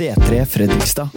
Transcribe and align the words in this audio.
C3 0.00 0.44
Fredrikstad. 0.44 1.08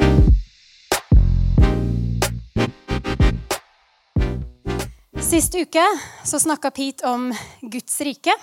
Sist 5.22 5.56
uke 5.56 5.84
så 6.26 6.40
snakka 6.40 6.72
Pete 6.72 7.08
om 7.08 7.30
Guds 7.62 8.02
rike. 8.02 8.36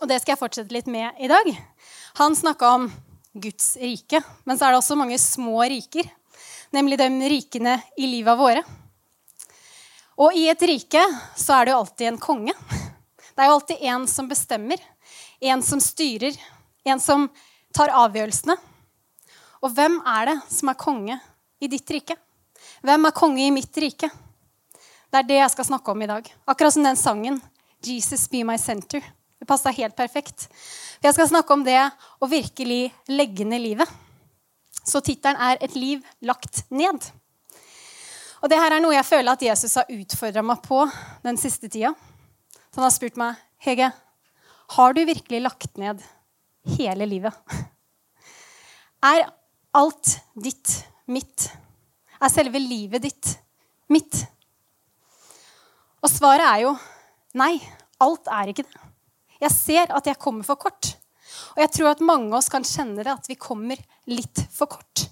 Og 0.00 0.10
det 0.10 0.18
skal 0.18 0.34
jeg 0.34 0.40
fortsette 0.40 0.74
litt 0.74 0.90
med 0.90 1.22
i 1.22 1.30
dag. 1.30 1.52
Han 2.18 2.34
snakka 2.34 2.72
om 2.80 2.90
Guds 3.32 3.76
rike, 3.78 4.24
men 4.42 4.58
så 4.58 4.66
er 4.66 4.74
det 4.74 4.82
også 4.82 4.98
mange 4.98 5.20
små 5.22 5.62
riker. 5.62 6.10
Nemlig 6.74 6.98
de 6.98 7.08
rikene 7.36 7.78
i 7.94 8.10
livet 8.10 8.42
våre. 8.42 8.66
Og 10.18 10.34
i 10.34 10.48
et 10.50 10.66
rike 10.66 11.06
så 11.38 11.60
er 11.60 11.70
det 11.70 11.76
jo 11.76 11.80
alltid 11.84 12.10
en 12.10 12.22
konge. 12.26 12.58
Det 13.30 13.38
er 13.38 13.52
jo 13.54 13.56
alltid 13.60 13.88
en 13.94 14.10
som 14.10 14.34
bestemmer. 14.34 14.82
En 15.38 15.62
som 15.62 15.78
styrer. 15.78 16.34
En 16.82 16.98
som 16.98 17.30
tar 17.70 17.94
avgjørelsene. 18.02 18.58
Og 19.64 19.72
hvem 19.72 19.96
er 20.04 20.28
det 20.28 20.36
som 20.52 20.68
er 20.68 20.76
konge 20.76 21.16
i 21.62 21.68
ditt 21.72 21.88
rike? 21.94 22.16
Hvem 22.84 23.08
er 23.08 23.16
konge 23.16 23.46
i 23.46 23.52
mitt 23.54 23.72
rike? 23.80 24.10
Det 25.08 25.20
er 25.20 25.28
det 25.28 25.38
jeg 25.38 25.52
skal 25.54 25.68
snakke 25.70 25.92
om 25.92 26.02
i 26.04 26.08
dag. 26.10 26.26
Akkurat 26.44 26.74
som 26.74 26.84
den 26.84 27.00
sangen 27.00 27.40
'Jesus 27.80 28.28
be 28.28 28.44
my 28.44 28.56
center'. 28.56 29.04
Det 29.38 29.48
passa 29.48 29.70
helt 29.70 29.96
perfekt. 29.96 30.48
For 31.00 31.08
jeg 31.08 31.14
skal 31.14 31.28
snakke 31.28 31.52
om 31.52 31.64
det 31.64 31.80
å 32.20 32.28
virkelig 32.28 32.92
legge 33.08 33.44
ned 33.44 33.60
livet. 33.60 33.88
Så 34.84 35.00
tittelen 35.00 35.40
er 35.40 35.56
'Et 35.60 35.74
liv 35.74 36.02
lagt 36.20 36.64
ned'. 36.70 37.12
Og 38.42 38.50
det 38.50 38.58
her 38.58 38.72
er 38.72 38.80
noe 38.80 38.94
jeg 38.94 39.04
føler 39.04 39.32
at 39.32 39.42
Jesus 39.42 39.74
har 39.74 39.88
utfordra 39.88 40.42
meg 40.42 40.62
på 40.62 40.90
den 41.22 41.36
siste 41.36 41.68
tida. 41.68 41.94
Så 42.70 42.76
han 42.76 42.84
har 42.84 42.90
spurt 42.90 43.16
meg, 43.16 43.36
'Hege, 43.58 43.92
har 44.68 44.92
du 44.92 45.04
virkelig 45.06 45.42
lagt 45.42 45.78
ned 45.78 46.02
hele 46.66 47.06
livet?' 47.06 47.32
Er 49.04 49.30
alt 49.74 50.18
ditt 50.34 50.74
mitt? 51.10 51.48
Er 52.20 52.32
selve 52.32 52.60
livet 52.62 53.04
ditt 53.04 53.32
mitt? 53.92 54.22
Og 56.04 56.10
svaret 56.12 56.46
er 56.46 56.64
jo 56.66 56.74
nei. 57.40 57.56
Alt 58.04 58.28
er 58.32 58.50
ikke 58.52 58.66
det. 58.66 58.84
Jeg 59.40 59.52
ser 59.54 59.92
at 59.94 60.06
jeg 60.08 60.20
kommer 60.20 60.46
for 60.46 60.60
kort. 60.60 60.94
Og 61.54 61.62
jeg 61.62 61.72
tror 61.76 61.92
at 61.92 62.04
mange 62.04 62.30
av 62.30 62.40
oss 62.40 62.50
kan 62.52 62.64
kjenne 62.66 63.02
det, 63.02 63.12
at 63.12 63.28
vi 63.30 63.36
kommer 63.40 63.80
litt 64.10 64.44
for 64.52 64.70
kort. 64.70 65.06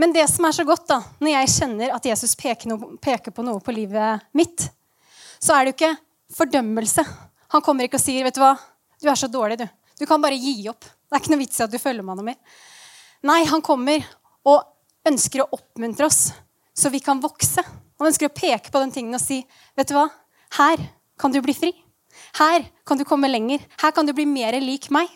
Men 0.00 0.12
det 0.14 0.24
som 0.30 0.46
er 0.46 0.54
så 0.56 0.66
godt, 0.66 0.86
da, 0.90 0.98
når 1.22 1.36
jeg 1.36 1.52
kjenner 1.54 1.94
at 1.94 2.06
Jesus 2.08 2.34
peker, 2.38 2.70
no 2.70 2.96
peker 3.02 3.34
på 3.34 3.44
noe 3.46 3.62
på 3.62 3.74
livet 3.74 4.24
mitt, 4.34 4.66
så 5.38 5.54
er 5.54 5.64
det 5.64 5.72
jo 5.72 5.76
ikke 5.78 5.94
fordømmelse. 6.34 7.04
Han 7.54 7.62
kommer 7.62 7.86
ikke 7.86 8.00
og 8.00 8.02
sier, 8.02 8.24
'Vet 8.24 8.34
du 8.34 8.42
hva, 8.42 8.56
du 9.02 9.08
er 9.08 9.18
så 9.18 9.30
dårlig, 9.30 9.58
du. 9.58 9.66
Du 10.00 10.06
kan 10.06 10.20
bare 10.20 10.38
gi 10.38 10.68
opp.' 10.68 10.82
Det 10.82 11.14
er 11.14 11.22
ikke 11.22 11.30
noe 11.30 11.44
vits 11.44 11.60
i 11.60 11.62
at 11.62 11.70
du 11.70 11.78
følger 11.78 12.02
med 12.02 12.18
noe 12.18 12.26
mer. 12.26 12.38
Nei, 13.24 13.44
han 13.48 13.62
kommer 13.64 14.04
og 14.44 15.08
ønsker 15.08 15.44
å 15.44 15.48
oppmuntre 15.56 16.04
oss, 16.10 16.28
så 16.76 16.90
vi 16.92 17.00
kan 17.00 17.22
vokse. 17.22 17.62
Han 17.96 18.10
ønsker 18.10 18.28
å 18.28 18.34
peke 18.36 18.72
på 18.72 18.82
den 18.82 18.92
tingen 18.92 19.16
og 19.16 19.22
si, 19.22 19.46
'Vet 19.76 19.88
du 19.88 19.94
hva, 19.94 20.10
her 20.58 20.76
kan 21.16 21.32
du 21.32 21.40
bli 21.40 21.54
fri.' 21.54 21.84
Her 22.38 22.64
kan 22.86 22.98
du 22.98 23.04
komme 23.04 23.28
lenger. 23.28 23.60
Her 23.80 23.90
kan 23.90 24.06
du 24.06 24.12
bli 24.12 24.26
mer 24.26 24.52
lik 24.60 24.90
meg. 24.90 25.08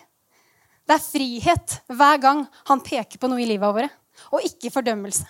Det 0.87 0.95
er 0.97 1.05
frihet 1.05 1.81
hver 1.87 2.19
gang 2.19 2.47
han 2.65 2.81
peker 2.81 3.19
på 3.19 3.29
noe 3.29 3.43
i 3.43 3.47
livet 3.47 3.75
vårt, 3.75 3.93
og 4.33 4.43
ikke 4.43 4.73
fordømmelse. 4.73 5.27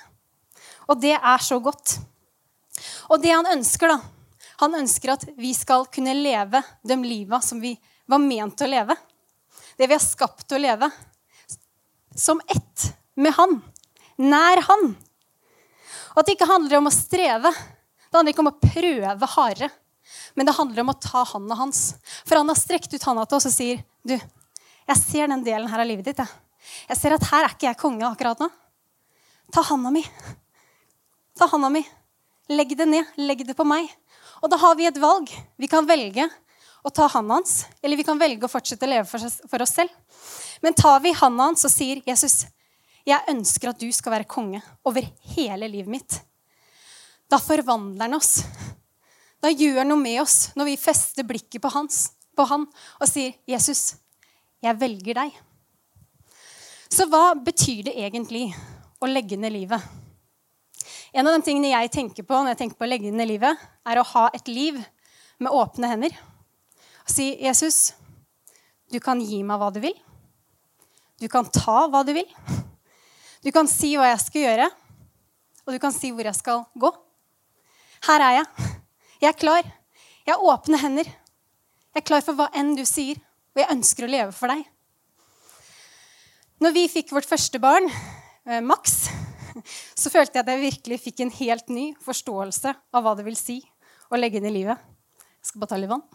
Og 0.88 1.00
det 1.00 1.16
er 1.18 1.38
så 1.38 1.58
godt. 1.60 1.98
Og 3.10 3.20
det 3.20 3.34
han 3.34 3.46
ønsker, 3.46 3.88
da 3.88 4.00
Han 4.58 4.74
ønsker 4.74 5.12
at 5.12 5.24
vi 5.36 5.52
skal 5.54 5.84
kunne 5.86 6.10
leve 6.18 6.58
de 6.82 6.96
liva 6.96 7.38
som 7.40 7.60
vi 7.60 7.76
var 8.10 8.18
ment 8.18 8.58
å 8.58 8.66
leve. 8.66 8.96
Det 9.78 9.86
vi 9.86 9.94
er 9.94 10.02
skapt 10.02 10.48
til 10.48 10.58
å 10.58 10.62
leve. 10.64 10.88
Som 12.14 12.40
ett 12.48 12.92
med 13.14 13.34
han. 13.36 13.58
Nær 14.16 14.62
han. 14.68 14.88
Og 16.14 16.22
at 16.22 16.26
det 16.26 16.36
ikke 16.36 16.50
handler 16.50 16.80
om 16.80 16.90
å 16.90 16.94
streve. 16.94 17.52
Det 17.52 18.16
handler 18.16 18.34
ikke 18.34 18.44
om 18.44 18.50
å 18.52 18.58
prøve 18.62 19.30
hardere. 19.34 19.70
Men 20.34 20.48
det 20.48 20.56
handler 20.56 20.82
om 20.82 20.92
å 20.92 20.98
ta 21.02 21.24
handa 21.32 21.58
hans. 21.58 21.82
For 22.26 22.40
han 22.40 22.48
har 22.48 22.58
strekt 22.58 22.94
ut 22.94 23.04
handa 23.04 23.26
til 23.28 23.38
oss 23.38 23.48
og 23.50 23.54
sier, 23.54 23.84
'Du, 24.04 24.16
jeg 24.88 24.96
ser 24.96 25.28
den 25.28 25.44
delen 25.44 25.68
her 25.68 25.80
av 25.80 25.86
livet 25.86 26.04
ditt. 26.04 26.18
Jeg, 26.18 26.28
jeg 26.88 26.96
ser 26.96 27.14
at 27.14 27.28
her 27.30 27.44
er 27.44 27.54
ikke 27.54 27.68
jeg 27.68 27.80
konge 27.80 28.06
akkurat 28.08 28.40
nå. 28.40 28.48
Ta 29.52 29.62
handa 29.62 29.90
mi. 29.90 30.04
Ta 31.36 31.46
handa 31.46 31.68
mi. 31.68 31.84
Legg 32.48 32.76
det 32.76 32.86
ned. 32.88 33.04
Legg 33.16 33.46
det 33.46 33.56
på 33.56 33.64
meg. 33.68 33.88
Og 34.42 34.50
da 34.50 34.56
har 34.56 34.76
vi 34.78 34.86
et 34.88 35.00
valg. 35.02 35.28
Vi 35.58 35.68
kan 35.68 35.86
velge 35.86 36.28
å 36.82 36.90
ta 36.94 37.08
handa 37.12 37.34
hans, 37.34 37.66
eller 37.82 37.98
vi 37.98 38.06
kan 38.06 38.18
velge 38.20 38.46
å 38.46 38.50
fortsette 38.50 38.86
å 38.86 38.90
leve 38.90 39.04
for, 39.08 39.62
oss 39.62 39.74
selv. 39.74 39.92
Men 40.62 40.74
tar 40.74 41.00
vi 41.04 41.14
handa 41.14 41.50
hans 41.50 41.64
og 41.64 41.72
sier, 41.72 42.02
'Jesus, 42.06 42.46
jeg 43.06 43.30
ønsker 43.30 43.70
at 43.70 43.80
du 43.80 43.88
skal 43.92 44.12
være 44.12 44.28
konge 44.28 44.62
over 44.84 45.06
hele 45.34 45.68
livet 45.68 45.92
mitt', 45.92 46.20
da 47.28 47.38
forvandler 47.38 48.08
han 48.08 48.16
oss. 48.16 48.42
Da 49.42 49.50
gjør 49.52 49.82
han 49.82 49.92
noe 49.92 50.00
med 50.00 50.20
oss 50.22 50.50
når 50.56 50.72
vi 50.72 50.80
fester 50.80 51.26
blikket 51.28 51.62
på, 51.62 51.70
hans, 51.70 52.10
på 52.36 52.44
han 52.48 52.66
og 53.00 53.06
sier, 53.08 53.34
'Jesus, 53.46 53.96
jeg 54.62 54.80
velger 54.80 55.14
deg'. 55.14 55.36
Så 56.88 57.04
hva 57.04 57.34
betyr 57.36 57.84
det 57.84 57.98
egentlig 58.00 58.48
å 59.00 59.06
legge 59.06 59.36
ned 59.36 59.52
livet? 59.52 59.82
En 61.12 61.26
av 61.26 61.36
de 61.36 61.44
tingene 61.44 61.72
jeg 61.72 61.92
tenker 61.92 62.24
på 62.24 62.36
når 62.36 62.54
jeg 62.54 62.60
tenker 62.62 62.80
på 62.80 62.86
å 62.86 62.88
legge 62.88 63.12
ned 63.12 63.28
livet, 63.28 63.56
er 63.84 64.00
å 64.00 64.08
ha 64.14 64.28
et 64.34 64.48
liv 64.48 64.76
med 65.38 65.52
åpne 65.52 65.92
hender. 65.92 66.16
Og 67.04 67.12
si, 67.12 67.36
'Jesus, 67.36 67.92
du 68.92 68.98
kan 69.00 69.20
gi 69.20 69.42
meg 69.44 69.60
hva 69.60 69.70
du 69.72 69.80
vil. 69.84 69.96
Du 71.18 71.26
kan 71.30 71.46
ta 71.50 71.88
hva 71.90 72.04
du 72.06 72.12
vil. 72.14 72.28
Du 73.42 73.50
kan 73.54 73.68
si 73.70 73.94
hva 73.98 74.08
jeg 74.12 74.20
skal 74.22 74.44
gjøre, 74.44 74.66
og 75.66 75.74
du 75.74 75.78
kan 75.82 75.94
si 75.94 76.10
hvor 76.14 76.26
jeg 76.26 76.38
skal 76.38 76.64
gå. 76.78 76.90
Her 78.06 78.24
er 78.24 78.36
jeg. 78.38 78.68
Jeg 79.18 79.28
er 79.32 79.38
klar. 79.38 79.70
Jeg 80.26 80.34
har 80.34 80.44
åpne 80.52 80.78
hender. 80.78 81.08
Jeg 81.08 82.02
er 82.02 82.06
klar 82.06 82.22
for 82.22 82.38
hva 82.38 82.46
enn 82.54 82.76
du 82.78 82.84
sier, 82.86 83.18
og 83.54 83.62
jeg 83.62 83.72
ønsker 83.74 84.06
å 84.06 84.12
leve 84.12 84.34
for 84.36 84.52
deg. 84.52 84.62
Når 86.62 86.74
vi 86.74 86.86
fikk 86.90 87.10
vårt 87.14 87.26
første 87.26 87.58
barn, 87.62 87.86
eh, 88.46 88.62
Max, 88.62 89.08
så 90.00 90.10
følte 90.10 90.38
jeg 90.38 90.44
at 90.44 90.52
jeg 90.52 90.64
virkelig 90.68 91.00
fikk 91.02 91.22
en 91.24 91.34
helt 91.34 91.70
ny 91.74 91.86
forståelse 92.04 92.74
av 92.94 93.04
hva 93.04 93.14
det 93.18 93.26
vil 93.26 93.38
si 93.38 93.60
å 94.10 94.18
legge 94.18 94.38
inn 94.38 94.50
i 94.50 94.54
livet. 94.60 94.78
Jeg 95.18 95.50
skal 95.50 95.62
bare 95.62 95.74
ta 95.74 95.80
litt 95.82 95.90
vann. 95.90 96.06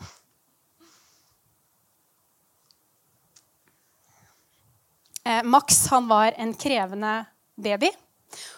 Eh, 5.25 5.43
Max 5.43 5.87
han 5.87 6.07
var 6.07 6.33
en 6.37 6.53
krevende 6.53 7.25
baby. 7.55 7.91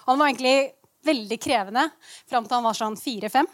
Han 0.05 0.19
var 0.19 0.27
egentlig 0.27 0.71
veldig 1.05 1.37
krevende 1.41 1.89
fram 2.29 2.45
til 2.45 2.57
han 2.57 2.65
var 2.65 2.77
sånn 2.77 2.97
fire-fem. 2.97 3.47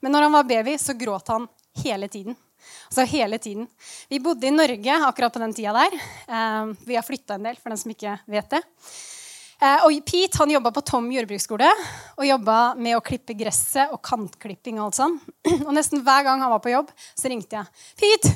Men 0.00 0.12
når 0.12 0.26
han 0.26 0.36
var 0.38 0.48
baby, 0.48 0.76
så 0.78 0.96
gråt 0.96 1.28
han 1.28 1.48
hele 1.82 2.08
tiden. 2.08 2.36
Altså 2.86 3.04
hele 3.10 3.38
tiden. 3.38 3.66
Vi 4.08 4.20
bodde 4.20 4.48
i 4.48 4.54
Norge 4.54 4.96
akkurat 5.06 5.32
på 5.32 5.42
den 5.42 5.54
tida 5.54 5.74
der. 5.76 5.98
Eh, 6.28 6.72
vi 6.86 6.96
har 6.96 7.04
flytta 7.04 7.36
en 7.36 7.50
del, 7.50 7.60
for 7.60 7.72
den 7.72 7.82
som 7.82 7.92
ikke 7.92 8.16
vet 8.30 8.50
det. 8.56 8.62
Eh, 9.56 9.84
og 9.86 10.00
Pete 10.04 10.36
han 10.36 10.52
jobba 10.52 10.72
på 10.74 10.82
Tom 10.84 11.06
jordbruksskole 11.12 11.68
og 12.18 12.26
jobba 12.28 12.58
med 12.76 12.98
å 12.98 13.04
klippe 13.04 13.36
gresset 13.36 13.92
og 13.92 14.02
kantklipping. 14.04 14.80
Og 14.80 14.88
alt 14.88 14.98
sånt. 14.98 15.30
Og 15.66 15.72
nesten 15.76 16.04
hver 16.04 16.26
gang 16.26 16.42
han 16.44 16.52
var 16.52 16.60
på 16.64 16.72
jobb, 16.72 16.92
så 17.16 17.32
ringte 17.32 17.56
jeg. 17.60 17.86
'Pete, 17.96 18.32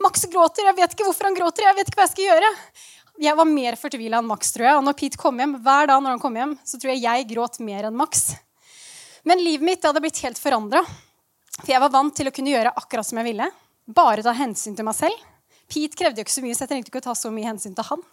Max 0.00 0.24
gråter. 0.30 0.68
Jeg 0.68 0.76
vet 0.76 0.94
ikke 0.94 1.08
hvorfor 1.08 1.28
han 1.28 1.36
gråter. 1.36 1.64
Jeg 1.68 1.76
vet 1.78 1.88
ikke 1.90 2.00
hva 2.00 2.08
jeg 2.08 2.16
skal 2.16 2.32
gjøre.' 2.32 2.54
Jeg 3.18 3.34
var 3.34 3.48
mer 3.50 3.74
fortvila 3.74 4.20
enn 4.20 4.28
Max, 4.28 4.52
tror 4.54 4.68
jeg. 4.68 4.78
Og 4.78 4.84
når 4.86 4.94
Pete 4.98 5.18
kom 5.18 5.40
hjem, 5.40 5.56
hver 5.64 5.88
dag 5.90 6.02
når 6.02 6.14
han 6.14 6.20
kom 6.22 6.36
hjem, 6.38 6.52
så 6.62 6.78
tror 6.78 6.92
jeg 6.92 7.02
jeg 7.02 7.26
gråt 7.32 7.58
mer 7.66 7.88
enn 7.88 7.96
Max. 7.98 8.28
Men 9.26 9.42
livet 9.42 9.66
mitt 9.66 9.86
hadde 9.86 10.02
blitt 10.04 10.20
helt 10.22 10.38
forandra. 10.38 10.84
For 11.58 11.72
jeg 11.72 11.82
var 11.82 11.90
vant 11.90 12.14
til 12.14 12.30
å 12.30 12.34
kunne 12.34 12.52
gjøre 12.52 12.76
akkurat 12.78 13.08
som 13.08 13.18
jeg 13.18 13.26
ville. 13.32 13.48
Bare 13.90 14.22
ta 14.22 14.34
hensyn 14.38 14.78
til 14.78 14.86
meg 14.86 14.94
selv. 14.94 15.26
Pete 15.68 15.98
krevde 15.98 16.22
jo 16.22 16.28
ikke 16.28 16.36
så 16.36 16.44
mye, 16.44 16.54
så 16.54 16.64
jeg 16.64 16.70
trengte 16.70 16.92
ikke 16.92 17.02
å 17.02 17.08
ta 17.08 17.16
så 17.18 17.32
mye 17.34 17.50
hensyn 17.50 17.74
til 17.76 17.90
han. 17.90 18.06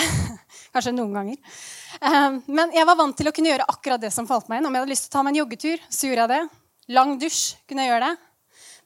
Kanskje 0.72 0.96
noen 0.96 1.14
ganger. 1.20 1.54
Um, 2.00 2.40
Men 2.48 2.72
jeg 2.74 2.88
var 2.88 2.96
vant 2.98 3.20
til 3.20 3.28
å 3.28 3.36
kunne 3.36 3.52
gjøre 3.52 3.68
akkurat 3.68 4.00
det 4.00 4.14
som 4.14 4.26
falt 4.30 4.48
meg 4.48 4.62
inn. 4.62 4.70
Om 4.70 4.74
jeg 4.74 4.86
hadde 4.86 4.94
lyst 4.94 5.06
til 5.06 5.12
å 5.12 5.18
ta 5.18 5.26
meg 5.26 5.36
en 5.36 5.42
joggetur, 5.42 5.84
så 5.92 6.08
gjorde 6.08 6.24
jeg 6.24 6.32
det. 6.32 6.42
Lang 6.96 7.16
dusj 7.20 7.42
kunne 7.68 7.84
jeg 7.84 7.92
gjøre 7.92 8.08
det. 8.08 8.28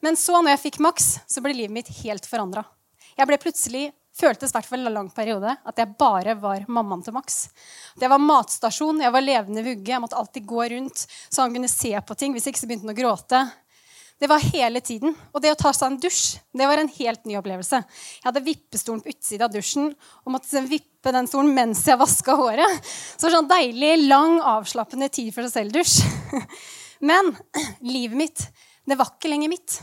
Men 0.03 0.19
så, 0.19 0.35
når 0.35 0.57
jeg 0.57 0.65
fikk 0.67 0.83
Max, 0.83 1.13
så 1.31 1.41
ble 1.41 1.55
livet 1.55 1.79
mitt 1.79 1.99
helt 2.03 2.27
forandra. 2.27 2.65
Jeg 3.15 3.29
ble 3.29 3.39
plutselig 3.39 3.85
føltes 4.15 4.51
i 4.51 4.55
hvert 4.55 4.69
fall 4.69 4.87
en 4.87 4.95
lang 4.95 5.09
periode 5.13 5.51
at 5.51 5.81
jeg 5.81 5.95
bare 5.99 6.37
var 6.39 6.65
mammaen 6.71 7.03
til 7.05 7.15
Max. 7.15 7.45
At 7.95 8.05
jeg 8.05 8.11
var 8.11 8.23
matstasjon, 8.23 9.03
jeg 9.03 9.13
var 9.13 9.23
levende 9.25 9.63
vugge. 9.65 9.91
Jeg 9.91 10.01
måtte 10.03 10.17
alltid 10.19 10.47
gå 10.47 10.65
rundt 10.75 11.05
så 11.05 11.43
han 11.43 11.55
kunne 11.55 11.71
se 11.71 11.91
på 11.99 12.17
ting. 12.19 12.35
Hvis 12.35 12.47
ikke 12.49 12.61
så 12.61 12.69
begynte 12.69 12.87
han 12.87 12.95
å 12.95 12.99
gråte. 12.99 13.43
Det 14.19 14.29
var 14.31 14.43
hele 14.53 14.79
tiden. 14.79 15.15
Og 15.35 15.43
det 15.43 15.51
å 15.51 15.59
ta 15.59 15.73
seg 15.75 15.91
en 15.91 15.99
dusj 15.99 16.37
det 16.55 16.67
var 16.69 16.79
en 16.79 16.91
helt 16.97 17.25
ny 17.27 17.35
opplevelse. 17.39 17.81
Jeg 18.21 18.27
hadde 18.29 18.45
vippestolen 18.45 19.03
på 19.03 19.11
utsida 19.11 19.49
av 19.49 19.55
dusjen 19.55 19.89
og 19.91 20.35
måtte 20.37 20.63
vippe 20.69 21.11
den 21.13 21.27
stolen 21.29 21.51
mens 21.57 21.83
jeg 21.87 21.99
vaska 21.99 22.37
håret. 22.39 22.91
Så 23.19 23.31
sånn 23.33 23.49
deilig, 23.51 23.97
lang, 24.07 24.39
avslappende 24.39 25.11
tid 25.11 25.33
for 25.35 25.43
seg 25.45 25.67
selv-dusj. 25.67 26.45
Men 27.09 27.33
livet 27.83 28.17
mitt, 28.17 28.45
det 28.87 28.95
var 28.95 29.11
ikke 29.11 29.33
lenger 29.33 29.51
mitt. 29.51 29.81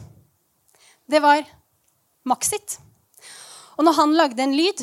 Det 1.05 1.21
var 1.21 1.45
Max 2.25 2.55
sitt. 2.55 2.79
Og 3.83 3.87
når 3.89 3.97
han 3.97 4.13
lagde 4.15 4.43
en 4.45 4.53
lyd, 4.55 4.79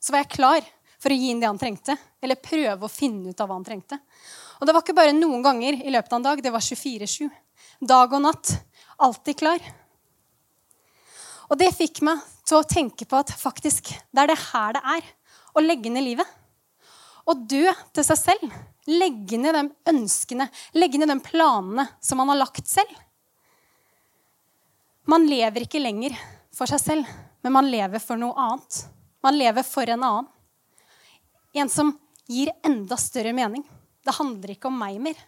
så 0.00 0.14
var 0.14 0.22
jeg 0.22 0.32
klar 0.32 0.68
for 0.96 1.12
å 1.12 1.16
gi 1.20 1.26
inn 1.28 1.42
det 1.42 1.44
han 1.44 1.58
trengte, 1.60 1.92
eller 2.24 2.40
prøve 2.40 2.86
å 2.86 2.88
finne 2.88 3.34
ut 3.34 3.40
av 3.44 3.50
hva 3.50 3.58
han 3.58 3.66
trengte. 3.66 3.98
Og 4.56 4.64
det 4.64 4.72
var 4.72 4.80
ikke 4.80 4.94
bare 4.96 5.12
noen 5.12 5.42
ganger 5.44 5.76
i 5.76 5.92
løpet 5.92 6.08
av 6.08 6.16
en 6.22 6.24
dag, 6.24 6.40
det 6.40 6.52
var 6.54 6.64
24-7. 6.64 7.28
Dag 7.84 8.14
og 8.16 8.22
natt. 8.24 8.52
Alltid 9.04 9.36
klar. 9.42 9.66
Og 11.52 11.60
det 11.60 11.68
fikk 11.76 12.00
meg 12.08 12.22
til 12.48 12.62
å 12.62 12.64
tenke 12.64 13.04
på 13.04 13.20
at 13.20 13.34
faktisk, 13.36 13.92
det 13.92 14.24
er 14.24 14.32
det 14.32 14.38
her 14.46 14.72
det 14.78 14.82
er. 14.94 15.12
Å 15.52 15.66
legge 15.66 15.92
ned 15.92 16.06
livet. 16.08 16.32
Å 17.28 17.36
dø 17.36 17.76
til 17.92 18.08
seg 18.08 18.22
selv. 18.22 18.56
Legge 18.88 19.36
ned 19.36 19.52
de 19.52 19.66
ønskene, 19.92 20.48
legge 20.72 20.96
ned 20.96 21.12
de 21.12 21.20
planene 21.28 21.90
som 22.00 22.24
man 22.24 22.32
har 22.32 22.40
lagt 22.40 22.72
selv. 22.72 22.88
Man 25.12 25.28
lever 25.28 25.68
ikke 25.68 25.84
lenger 25.84 26.16
for 26.56 26.72
seg 26.72 26.80
selv, 26.80 27.14
men 27.44 27.52
man 27.52 27.68
lever 27.68 28.00
for 28.00 28.16
noe 28.16 28.32
annet. 28.40 28.78
Man 29.22 29.36
lever 29.36 29.62
for 29.68 29.90
en 29.92 30.02
annen. 30.02 30.28
En 31.52 31.68
som 31.68 31.92
gir 32.26 32.50
enda 32.64 32.96
større 32.96 33.34
mening. 33.36 33.62
Det 34.04 34.16
handler 34.16 34.54
ikke 34.54 34.70
om 34.70 34.78
meg 34.80 34.96
mer. 35.04 35.18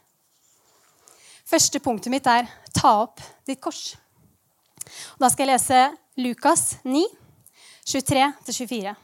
Første 1.46 1.78
punktet 1.84 2.10
mitt 2.10 2.26
er 2.26 2.48
ta 2.72 2.94
opp 3.04 3.20
ditt 3.46 3.60
kors. 3.60 3.94
Da 5.20 5.28
skal 5.28 5.44
jeg 5.44 5.52
lese 5.58 5.82
Lukas 6.24 6.64
9, 6.88 7.04
23-24. 7.84 8.96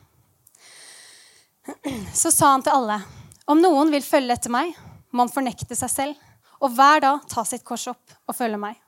Så 2.17 2.32
sa 2.32 2.55
han 2.56 2.64
til 2.64 2.75
alle, 2.75 2.99
om 3.44 3.61
noen 3.61 3.93
vil 3.93 4.03
følge 4.03 4.35
etter 4.35 4.56
meg, 4.56 4.73
må 5.12 5.26
han 5.26 5.37
fornekte 5.37 5.76
seg 5.76 5.93
selv, 5.93 6.29
og 6.64 6.73
hver 6.73 7.05
dag 7.05 7.26
ta 7.29 7.44
sitt 7.44 7.64
kors 7.69 7.91
opp 7.93 8.17
og 8.25 8.38
følge 8.41 8.59
meg. 8.59 8.81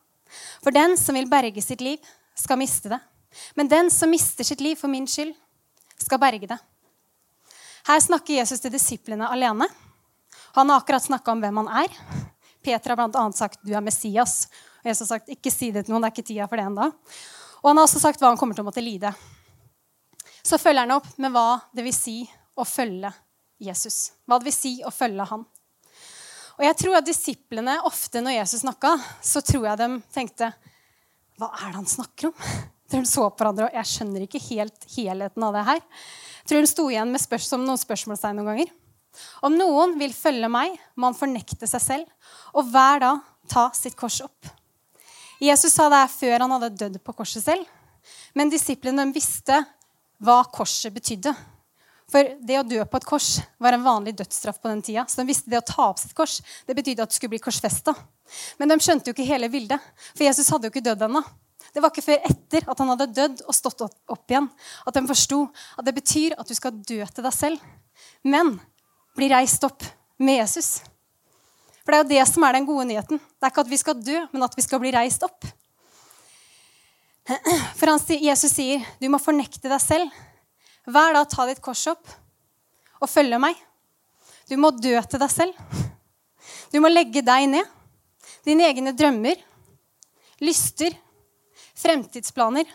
For 0.64 0.72
den 0.72 0.96
som 0.96 1.20
vil 1.20 1.28
berge 1.28 1.62
sitt 1.62 1.84
liv, 1.84 2.00
skal 2.34 2.58
miste 2.58 2.90
det. 2.90 3.04
Men 3.54 3.70
den 3.70 3.90
som 3.90 4.10
mister 4.10 4.44
sitt 4.44 4.60
liv 4.60 4.76
for 4.76 4.92
min 4.92 5.06
skyld, 5.10 5.34
skal 5.98 6.20
berge 6.20 6.48
det. 6.50 6.58
Her 7.86 8.00
snakker 8.00 8.38
Jesus 8.38 8.62
til 8.62 8.72
disiplene 8.72 9.28
alene. 9.28 9.68
Han 10.56 10.70
har 10.70 10.80
akkurat 10.80 11.04
snakka 11.04 11.32
om 11.32 11.42
hvem 11.42 11.62
han 11.62 11.72
er. 11.84 11.96
Peter 12.64 12.94
har 12.94 13.08
bl.a. 13.08 13.24
sagt 13.32 13.60
'du 13.62 13.74
er 13.74 13.84
Messias'. 13.84 14.46
Og 14.82 14.88
Jesus 14.88 15.08
har 15.08 15.18
sagt 15.18 15.28
'ikke 15.28 15.52
si 15.52 15.70
det 15.70 15.84
til 15.84 15.92
noen', 15.92 16.02
det 16.02 16.12
er 16.12 16.16
ikke 16.16 16.28
tida 16.28 16.46
for 16.48 16.56
det 16.56 16.64
ennå. 16.64 16.92
Og 17.62 17.68
han 17.68 17.76
har 17.76 17.84
også 17.84 18.00
sagt 18.00 18.20
hva 18.20 18.28
han 18.28 18.36
kommer 18.36 18.54
til 18.54 18.64
å 18.64 18.68
måtte 18.70 18.84
lide. 18.84 19.12
Så 20.42 20.58
følger 20.58 20.84
han 20.84 20.96
opp 20.96 21.18
med 21.18 21.32
hva 21.32 21.60
det 21.74 21.84
vil 21.84 21.94
si 21.96 22.30
å 22.56 22.64
følge 22.64 23.12
Jesus. 23.58 24.12
Hva 24.26 24.38
det 24.38 24.44
vil 24.44 24.56
si 24.56 24.82
å 24.84 24.92
følge 24.92 25.24
han. 25.24 25.44
Og 26.58 26.64
jeg 26.64 26.76
tror 26.76 26.96
at 26.96 27.06
disiplene 27.08 27.80
ofte 27.88 28.20
når 28.20 28.38
Jesus 28.38 28.60
snakka, 28.60 28.94
så 29.22 29.40
tror 29.40 29.66
jeg 29.66 29.80
de 29.80 29.88
tenkte 30.14 30.52
Hva 31.40 31.50
er 31.58 31.72
det 31.72 31.80
han 31.80 31.86
snakker 31.86 32.30
om? 32.30 32.70
Tror 32.94 33.02
de 33.02 33.10
så 33.10 33.24
på 33.26 33.42
hverandre, 33.42 33.66
og 33.66 33.74
jeg 33.74 33.90
skjønner 33.90 34.22
ikke 34.22 34.38
helt 34.44 34.84
helheten 34.94 35.42
av 35.42 35.56
det 35.56 35.62
her. 35.66 35.80
Jeg 35.82 36.46
tror 36.46 36.60
de 36.62 36.68
sto 36.70 36.84
igjen 36.92 37.10
med 37.10 37.18
spørs 37.18 37.48
som 37.50 37.64
noen 37.66 37.80
spørsmålstegn 37.80 38.38
noen 38.38 38.50
ganger. 38.52 38.70
Om 39.42 39.56
noen 39.58 39.96
vil 39.98 40.14
følge 40.14 40.46
meg, 40.54 40.76
må 40.94 41.08
han 41.08 41.16
fornekte 41.18 41.66
seg 41.66 41.82
selv 41.82 42.30
og 42.54 42.70
hver 42.70 43.02
dag 43.02 43.18
ta 43.50 43.64
sitt 43.74 43.98
kors 43.98 44.20
opp. 44.22 44.46
Jesus 45.42 45.74
sa 45.74 45.88
det 45.90 46.04
her 46.04 46.14
før 46.14 46.46
han 46.46 46.54
hadde 46.54 46.70
dødd 46.84 47.02
på 47.02 47.18
korset 47.18 47.42
selv. 47.42 47.66
Men 48.30 48.54
disiplene 48.54 49.10
visste 49.10 49.58
hva 50.22 50.44
korset 50.54 50.94
betydde. 50.94 51.34
For 52.14 52.36
det 52.46 52.60
å 52.60 52.66
dø 52.68 52.78
på 52.86 53.02
et 53.02 53.10
kors 53.10 53.40
var 53.58 53.74
en 53.74 53.82
vanlig 53.90 54.14
dødsstraff 54.22 54.62
på 54.62 54.70
den 54.70 54.86
tida. 54.86 55.08
Så 55.10 55.18
de 55.18 55.32
visste 55.34 55.50
det 55.50 55.64
å 55.64 55.66
ta 55.66 55.88
opp 55.88 55.98
sitt 55.98 56.14
kors 56.14 56.38
det 56.62 56.78
betydde 56.78 57.02
at 57.02 57.10
du 57.10 57.18
skulle 57.18 57.34
bli 57.34 57.42
korsfesta. 57.42 57.98
Men 58.62 58.70
de 58.70 58.78
skjønte 58.78 59.10
jo 59.10 59.18
ikke 59.18 59.26
hele 59.34 59.50
bildet, 59.50 59.82
for 60.12 60.30
Jesus 60.30 60.54
hadde 60.54 60.70
jo 60.70 60.76
ikke 60.76 60.92
dødd 60.92 61.10
ennå. 61.10 61.26
Det 61.74 61.82
var 61.82 61.90
ikke 61.90 62.06
før 62.06 62.26
etter 62.28 62.68
at 62.70 62.80
han 62.80 62.90
hadde 62.92 63.10
dødd 63.16 63.40
og 63.48 63.56
stått 63.56 63.82
opp 63.82 64.30
igjen, 64.30 64.46
at 64.86 64.94
de 64.94 65.02
forsto 65.10 65.40
at 65.74 65.86
det 65.86 65.94
betyr 65.96 66.36
at 66.38 66.46
du 66.46 66.54
skal 66.54 66.76
dø 66.78 67.00
til 67.02 67.26
deg 67.26 67.34
selv. 67.34 67.64
Men 68.22 68.54
bli 69.18 69.28
reist 69.32 69.66
opp 69.66 69.82
med 70.22 70.38
Jesus. 70.38 70.78
For 71.82 71.90
det 71.90 71.98
er 71.98 72.04
jo 72.04 72.12
det 72.14 72.28
som 72.30 72.46
er 72.46 72.56
den 72.56 72.68
gode 72.68 72.86
nyheten. 72.88 73.18
Det 73.18 73.44
er 73.44 73.52
ikke 73.52 73.66
at 73.66 73.72
vi 73.72 73.80
skal 73.82 73.98
dø, 74.00 74.22
men 74.32 74.46
at 74.46 74.54
vi 74.56 74.64
skal 74.64 74.80
bli 74.82 74.94
reist 74.94 75.26
opp. 75.26 75.44
For 77.78 77.88
han, 77.88 78.00
Jesus 78.20 78.52
sier, 78.52 78.84
'Du 79.00 79.08
må 79.08 79.18
fornekte 79.18 79.68
deg 79.68 79.80
selv.' 79.80 80.10
Hver 80.84 81.14
dag 81.16 81.28
ta 81.32 81.46
ditt 81.48 81.62
kors 81.64 81.86
opp 81.88 82.04
og 83.00 83.08
følge 83.08 83.38
meg. 83.40 83.56
Du 84.48 84.56
må 84.60 84.68
dø 84.70 84.92
til 85.00 85.20
deg 85.20 85.30
selv. 85.32 85.56
Du 86.68 86.76
må 86.84 86.90
legge 86.92 87.22
deg 87.24 87.46
ned. 87.48 87.64
Dine 88.44 88.66
egne 88.68 88.92
drømmer, 88.92 89.40
lyster, 90.44 90.92
fremtidsplaner. 91.78 92.68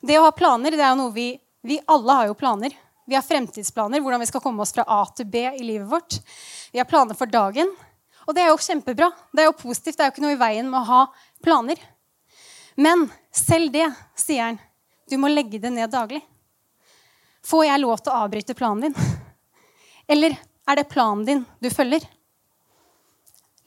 Det 0.00 0.18
å 0.18 0.26
ha 0.26 0.32
planer, 0.32 0.76
det 0.76 0.84
er 0.84 0.94
jo 0.94 1.02
noe 1.04 1.14
vi 1.14 1.28
Vi 1.68 1.80
alle 1.90 2.14
har 2.14 2.26
jo 2.28 2.36
planer. 2.38 2.70
Vi 3.04 3.16
har 3.16 3.22
fremtidsplaner, 3.26 4.00
hvordan 4.00 4.20
vi 4.22 4.28
skal 4.30 4.40
komme 4.40 4.62
oss 4.62 4.70
fra 4.72 4.84
A 4.86 5.00
til 5.10 5.26
B 5.26 5.40
i 5.42 5.64
livet 5.66 5.88
vårt. 5.90 6.20
Vi 6.72 6.78
har 6.78 6.86
planer 6.86 7.18
for 7.18 7.26
dagen. 7.26 7.72
Og 8.28 8.34
det 8.36 8.44
er 8.44 8.52
jo 8.52 8.60
kjempebra. 8.62 9.08
Det 9.34 9.42
er 9.42 9.48
jo 9.48 9.56
positivt. 9.58 9.98
Det 9.98 10.04
er 10.04 10.10
jo 10.10 10.14
ikke 10.14 10.24
noe 10.24 10.36
i 10.36 10.40
veien 10.40 10.70
med 10.70 10.78
å 10.80 10.86
ha 10.86 11.00
planer. 11.42 11.82
Men 12.78 13.08
selv 13.34 13.72
det, 13.74 13.88
sier 14.14 14.44
han, 14.44 14.60
du 15.10 15.16
må 15.18 15.32
legge 15.32 15.58
det 15.58 15.72
ned 15.74 15.90
daglig. 15.90 16.22
Får 17.48 17.64
jeg 17.66 17.82
lov 17.82 17.98
til 18.04 18.14
å 18.14 18.22
avbryte 18.22 18.56
planen 18.56 18.86
din? 18.86 19.18
Eller 20.06 20.38
er 20.68 20.78
det 20.78 20.88
planen 20.92 21.24
din 21.26 21.44
du 21.58 21.70
følger? 21.74 22.06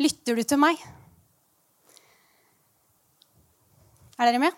Lytter 0.02 0.38
du 0.38 0.46
til 0.48 0.62
meg? 0.62 0.80
Er 4.22 4.30
dere 4.30 4.38
med? 4.38 4.54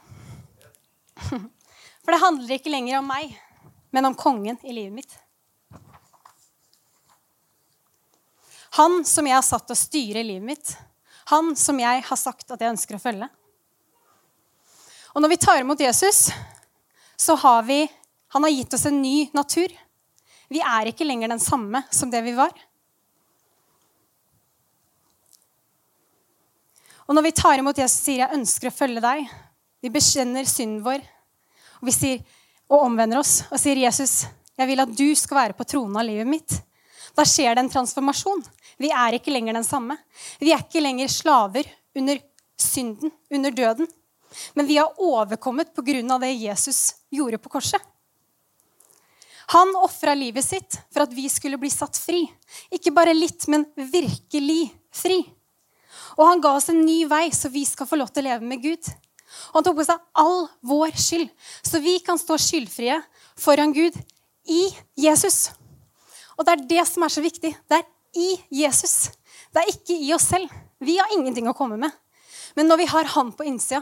For 2.04 2.12
det 2.12 2.20
handler 2.20 2.58
ikke 2.58 2.72
lenger 2.74 2.98
om 3.00 3.06
meg, 3.08 3.30
men 3.96 4.10
om 4.10 4.16
kongen 4.20 4.58
i 4.60 4.74
livet 4.76 4.98
mitt. 4.98 5.14
Han 8.76 9.06
som 9.08 9.30
jeg 9.30 9.38
har 9.38 9.46
satt 9.48 9.64
til 9.70 9.78
å 9.78 9.80
styre 9.80 10.26
livet 10.26 10.48
mitt. 10.50 10.74
Han 11.32 11.54
som 11.56 11.80
jeg 11.80 12.04
har 12.04 12.20
sagt 12.20 12.52
at 12.52 12.60
jeg 12.60 12.74
ønsker 12.74 12.98
å 12.98 13.04
følge. 13.06 13.30
Og 15.14 15.24
når 15.24 15.32
vi 15.32 15.40
tar 15.46 15.62
imot 15.62 15.80
Jesus, 15.80 16.26
så 17.16 17.38
har 17.40 17.64
vi 17.64 17.86
Han 18.34 18.44
har 18.44 18.50
gitt 18.50 18.74
oss 18.74 18.88
en 18.90 18.96
ny 18.98 19.30
natur. 19.30 19.70
Vi 20.50 20.58
er 20.58 20.88
ikke 20.90 21.06
lenger 21.06 21.30
den 21.30 21.40
samme 21.40 21.84
som 21.94 22.10
det 22.10 22.24
vi 22.26 22.32
var. 22.34 22.50
Og 27.06 27.14
når 27.14 27.28
vi 27.28 27.34
tar 27.38 27.62
imot 27.62 27.78
Jesus 27.78 28.02
sier 28.02 28.26
'jeg 28.26 28.40
ønsker 28.40 28.72
å 28.72 28.74
følge 28.74 29.04
deg', 29.06 29.30
vi 29.84 29.92
bekjenner 29.92 30.48
synden 30.48 30.82
vår, 30.86 31.04
og 31.82 31.90
vi 31.90 31.94
sier, 31.96 32.22
og 32.72 32.86
omvender 32.88 33.20
oss 33.20 33.42
og 33.52 33.60
sier 33.60 33.78
'Jesus, 33.84 34.26
jeg 34.58 34.68
vil 34.70 34.80
at 34.80 34.94
du 34.96 35.10
skal 35.16 35.38
være 35.38 35.58
på 35.58 35.68
tronen 35.68 35.98
av 36.00 36.08
livet 36.08 36.28
mitt', 36.28 36.62
da 37.14 37.26
skjer 37.28 37.56
det 37.56 37.66
en 37.66 37.70
transformasjon. 37.70 38.42
Vi 38.82 38.90
er 38.90 39.18
ikke 39.18 39.34
lenger 39.34 39.54
den 39.54 39.68
samme. 39.68 39.98
Vi 40.40 40.52
er 40.54 40.64
ikke 40.64 40.82
lenger 40.82 41.12
slaver 41.12 41.68
under 41.96 42.18
synden, 42.58 43.12
under 43.30 43.52
døden. 43.52 43.88
Men 44.58 44.66
vi 44.66 44.80
har 44.80 44.98
overkommet 44.98 45.76
pga. 45.76 46.18
det 46.18 46.32
Jesus 46.42 46.96
gjorde 47.12 47.38
på 47.38 47.50
korset. 47.50 47.82
Han 49.54 49.76
ofra 49.76 50.16
livet 50.16 50.46
sitt 50.46 50.80
for 50.90 51.04
at 51.04 51.14
vi 51.14 51.28
skulle 51.30 51.60
bli 51.60 51.70
satt 51.70 51.98
fri. 51.98 52.26
Ikke 52.72 52.92
bare 52.92 53.14
litt, 53.14 53.48
men 53.48 53.66
virkelig 53.76 54.72
fri. 54.90 55.20
Og 56.18 56.26
han 56.26 56.42
ga 56.42 56.56
oss 56.56 56.70
en 56.70 56.82
ny 56.86 57.04
vei, 57.06 57.30
så 57.30 57.50
vi 57.50 57.66
skal 57.66 57.86
få 57.86 58.00
lov 58.00 58.10
til 58.10 58.24
å 58.24 58.30
leve 58.32 58.48
med 58.48 58.64
Gud. 58.64 58.90
Og 59.52 59.60
han 59.60 59.66
tok 59.68 59.80
på 59.80 59.88
seg 59.88 60.02
all 60.20 60.46
vår 60.66 60.94
skyld, 61.00 61.30
så 61.66 61.82
vi 61.84 61.98
kan 62.06 62.20
stå 62.22 62.38
skyldfrie 62.42 63.00
foran 63.40 63.74
Gud 63.76 63.98
i 64.50 64.68
Jesus. 65.00 65.52
Og 66.38 66.46
det 66.46 66.56
er 66.56 66.66
det 66.70 66.86
som 66.90 67.06
er 67.06 67.14
så 67.14 67.24
viktig. 67.24 67.54
Det 67.70 67.80
er 67.80 67.90
i 68.18 68.30
Jesus. 68.64 69.12
Det 69.54 69.62
er 69.62 69.74
ikke 69.74 69.98
i 69.98 70.14
oss 70.16 70.28
selv. 70.30 70.50
Vi 70.84 70.98
har 71.00 71.14
ingenting 71.16 71.48
å 71.50 71.56
komme 71.58 71.78
med. 71.80 71.92
Men 72.58 72.70
når 72.70 72.84
vi 72.84 72.90
har 72.92 73.10
Han 73.16 73.32
på 73.34 73.46
innsida, 73.48 73.82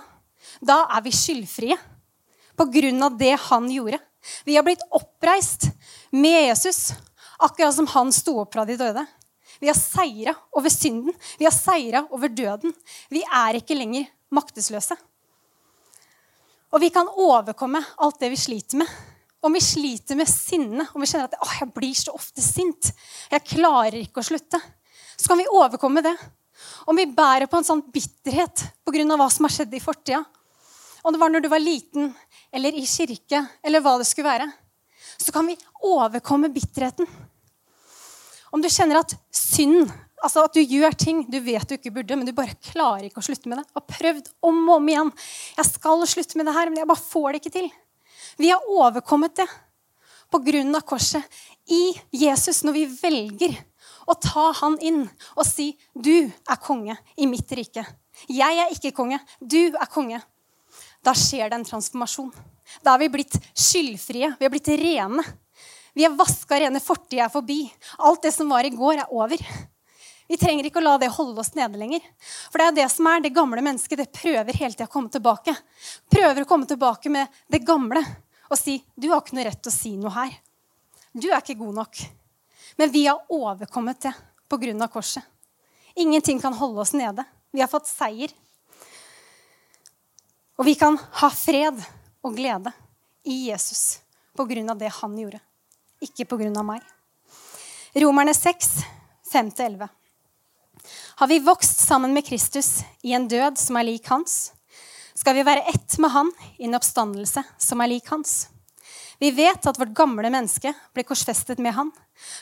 da 0.62 0.86
er 0.96 1.04
vi 1.06 1.14
skyldfrie 1.16 1.78
på 2.58 2.68
grunn 2.72 3.04
av 3.04 3.18
det 3.18 3.34
han 3.48 3.70
gjorde. 3.72 4.00
Vi 4.46 4.56
har 4.56 4.66
blitt 4.66 4.84
oppreist 4.94 5.70
med 6.12 6.48
Jesus, 6.48 6.92
akkurat 7.40 7.76
som 7.76 7.90
han 7.90 8.12
sto 8.14 8.38
opp 8.44 8.54
fra 8.54 8.66
de 8.68 8.78
døde. 8.78 9.06
Vi 9.62 9.70
har 9.70 9.78
seira 9.78 10.34
over 10.58 10.74
synden. 10.74 11.14
Vi 11.40 11.46
har 11.46 11.54
seira 11.54 12.04
over 12.10 12.30
døden. 12.30 12.74
Vi 13.10 13.22
er 13.26 13.60
ikke 13.60 13.78
lenger 13.78 14.08
maktesløse. 14.34 14.98
Og 16.72 16.80
vi 16.80 16.90
kan 16.94 17.10
overkomme 17.20 17.82
alt 18.02 18.20
det 18.22 18.30
vi 18.32 18.40
sliter 18.40 18.80
med. 18.80 18.92
Om 19.42 19.54
vi 19.58 19.62
sliter 19.64 20.16
med 20.16 20.30
sinne, 20.30 20.86
om 20.94 21.02
vi 21.02 21.08
kjenner 21.10 21.28
at 21.28 21.58
jeg 21.60 21.72
blir 21.74 21.96
så 21.98 22.14
ofte 22.14 22.44
sint, 22.46 22.92
jeg 23.32 23.48
klarer 23.50 23.98
ikke 23.98 24.22
å 24.22 24.28
slutte, 24.28 24.60
så 25.18 25.32
kan 25.32 25.42
vi 25.42 25.50
overkomme 25.50 26.04
det. 26.06 26.14
Om 26.86 27.00
vi 27.00 27.08
bærer 27.10 27.50
på 27.50 27.58
en 27.58 27.66
sånn 27.66 27.82
bitterhet 27.94 28.64
pga. 28.86 29.18
hva 29.18 29.30
som 29.34 29.48
har 29.48 29.56
skjedd 29.56 29.74
i 29.74 29.82
fortida, 29.82 30.22
om 31.02 31.14
det 31.14 31.20
var 31.20 31.34
når 31.34 31.42
du 31.42 31.50
var 31.50 31.60
liten, 31.60 32.14
eller 32.54 32.78
i 32.78 32.86
kirke, 32.86 33.48
eller 33.64 33.82
hva 33.82 33.98
det 33.98 34.06
skulle 34.06 34.30
være, 34.30 34.52
så 35.18 35.34
kan 35.34 35.48
vi 35.48 35.58
overkomme 35.82 36.54
bitterheten. 36.54 37.08
Om 38.52 38.62
du 38.62 38.70
kjenner 38.70 39.02
at 39.02 39.16
synd, 39.34 39.90
altså 40.22 40.46
at 40.46 40.56
du 40.56 40.62
gjør 40.62 40.96
ting 40.98 41.24
du 41.30 41.40
vet 41.44 41.68
du 41.68 41.76
ikke 41.76 41.94
burde, 41.94 42.18
men 42.18 42.28
du 42.28 42.34
bare 42.38 42.58
klarer 42.72 43.08
ikke 43.08 43.22
å 43.22 43.26
slutte 43.26 43.50
med 43.50 43.62
det, 43.62 43.66
og 43.76 43.88
prøvd 43.90 44.32
om 44.48 44.62
og 44.68 44.78
om 44.78 44.92
igjen 44.92 45.12
Jeg 45.58 45.70
skal 45.72 46.06
slutte 46.10 46.40
med 46.40 46.50
det 46.50 46.56
her, 46.56 46.72
men 46.72 46.82
jeg 46.82 46.90
bare 46.92 47.06
får 47.10 47.28
det 47.32 47.42
ikke 47.42 47.56
til. 47.58 47.70
Vi 48.40 48.52
har 48.54 48.70
overkommet 48.70 49.36
det 49.42 49.48
på 50.32 50.40
grunn 50.46 50.78
av 50.78 50.86
korset, 50.88 51.26
i 51.72 51.92
Jesus, 52.16 52.64
når 52.66 52.74
vi 52.76 52.86
velger 52.90 53.58
å 54.10 54.16
ta 54.20 54.50
han 54.62 54.78
inn 54.84 55.04
og 55.36 55.46
si 55.48 55.72
'Du 55.96 56.32
er 56.32 56.60
konge 56.64 56.98
i 57.18 57.28
mitt 57.28 57.52
rike'. 57.52 57.86
Jeg 58.28 58.58
er 58.60 58.72
ikke 58.72 58.96
konge, 58.96 59.20
du 59.40 59.72
er 59.72 59.88
konge. 59.88 60.22
Da 61.04 61.14
skjer 61.14 61.50
det 61.50 61.60
en 61.60 61.66
transformasjon. 61.66 62.32
Da 62.84 62.94
er 62.94 63.00
vi 63.04 63.10
blitt 63.10 63.38
skyldfrie. 63.58 64.36
Vi 64.40 64.46
er 64.46 64.54
blitt 64.54 64.68
rene. 64.68 65.24
Vi 65.96 66.06
er 66.06 66.16
vaska 66.16 66.60
rene. 66.62 66.80
Fortida 66.80 67.26
er 67.26 67.34
forbi. 67.34 67.66
Alt 68.00 68.22
det 68.24 68.34
som 68.34 68.50
var 68.50 68.64
i 68.64 68.74
går, 68.74 69.02
er 69.02 69.12
over. 69.12 69.42
Vi 70.32 70.38
trenger 70.40 70.64
ikke 70.70 70.80
å 70.80 70.86
la 70.86 70.94
det 70.96 71.10
holde 71.12 71.44
oss 71.44 71.50
nede 71.58 71.76
lenger. 71.76 72.04
For 72.48 72.62
det 72.62 72.68
er 72.70 72.76
det 72.78 72.86
som 72.94 73.08
er 73.12 73.20
det 73.20 73.34
gamle 73.36 73.60
mennesket. 73.66 74.00
Det 74.00 74.14
prøver 74.16 74.56
hele 74.56 74.72
tida 74.72 74.88
å 74.88 74.94
komme 74.94 75.12
tilbake. 75.12 75.52
Prøver 76.08 76.46
å 76.46 76.48
komme 76.48 76.70
tilbake 76.70 77.12
med 77.12 77.42
det 77.52 77.60
gamle 77.68 78.00
og 78.48 78.56
si 78.60 78.78
'Du 78.96 79.10
har 79.12 79.20
ikke 79.20 79.36
noe 79.36 79.44
rett 79.50 79.62
til 79.62 79.72
å 79.72 79.76
si 79.76 79.92
noe 79.98 80.12
her'. 80.16 80.40
Du 81.12 81.28
er 81.28 81.42
ikke 81.42 81.60
god 81.60 81.76
nok. 81.76 82.00
Men 82.78 82.92
vi 82.92 83.06
har 83.08 83.20
overkommet 83.28 84.00
det 84.00 84.14
pga. 84.48 84.88
korset. 84.88 85.24
Ingenting 85.96 86.40
kan 86.40 86.54
holde 86.54 86.80
oss 86.80 86.94
nede. 86.94 87.26
Vi 87.52 87.60
har 87.60 87.68
fått 87.68 87.88
seier. 87.88 88.32
Og 90.58 90.66
vi 90.66 90.76
kan 90.76 90.96
ha 90.96 91.30
fred 91.30 91.84
og 92.24 92.36
glede 92.36 92.72
i 93.24 93.50
Jesus 93.50 94.00
pga. 94.34 94.76
det 94.76 94.92
han 95.02 95.18
gjorde, 95.18 95.40
ikke 96.00 96.26
pga. 96.26 96.64
meg. 96.64 96.82
Romerne 97.96 98.34
6, 98.34 98.86
5-11. 99.34 99.90
Har 101.16 101.28
vi 101.28 101.40
vokst 101.40 101.84
sammen 101.88 102.14
med 102.14 102.26
Kristus 102.28 102.82
i 103.04 103.14
en 103.14 103.28
død 103.28 103.60
som 103.60 103.78
er 103.78 103.88
lik 103.88 104.08
hans, 104.12 104.52
skal 105.16 105.36
vi 105.36 105.46
være 105.46 105.68
ett 105.70 105.98
med 106.02 106.12
han 106.14 106.32
i 106.58 106.66
en 106.66 106.78
oppstandelse 106.78 107.44
som 107.62 107.82
er 107.84 107.92
lik 107.92 108.10
hans. 108.10 108.48
Vi 109.22 109.30
vet 109.38 109.68
at 109.70 109.78
vårt 109.78 109.94
gamle 109.94 110.32
menneske 110.34 110.72
ble 110.96 111.04
korsfestet 111.06 111.60
med 111.62 111.76
han, 111.78 111.92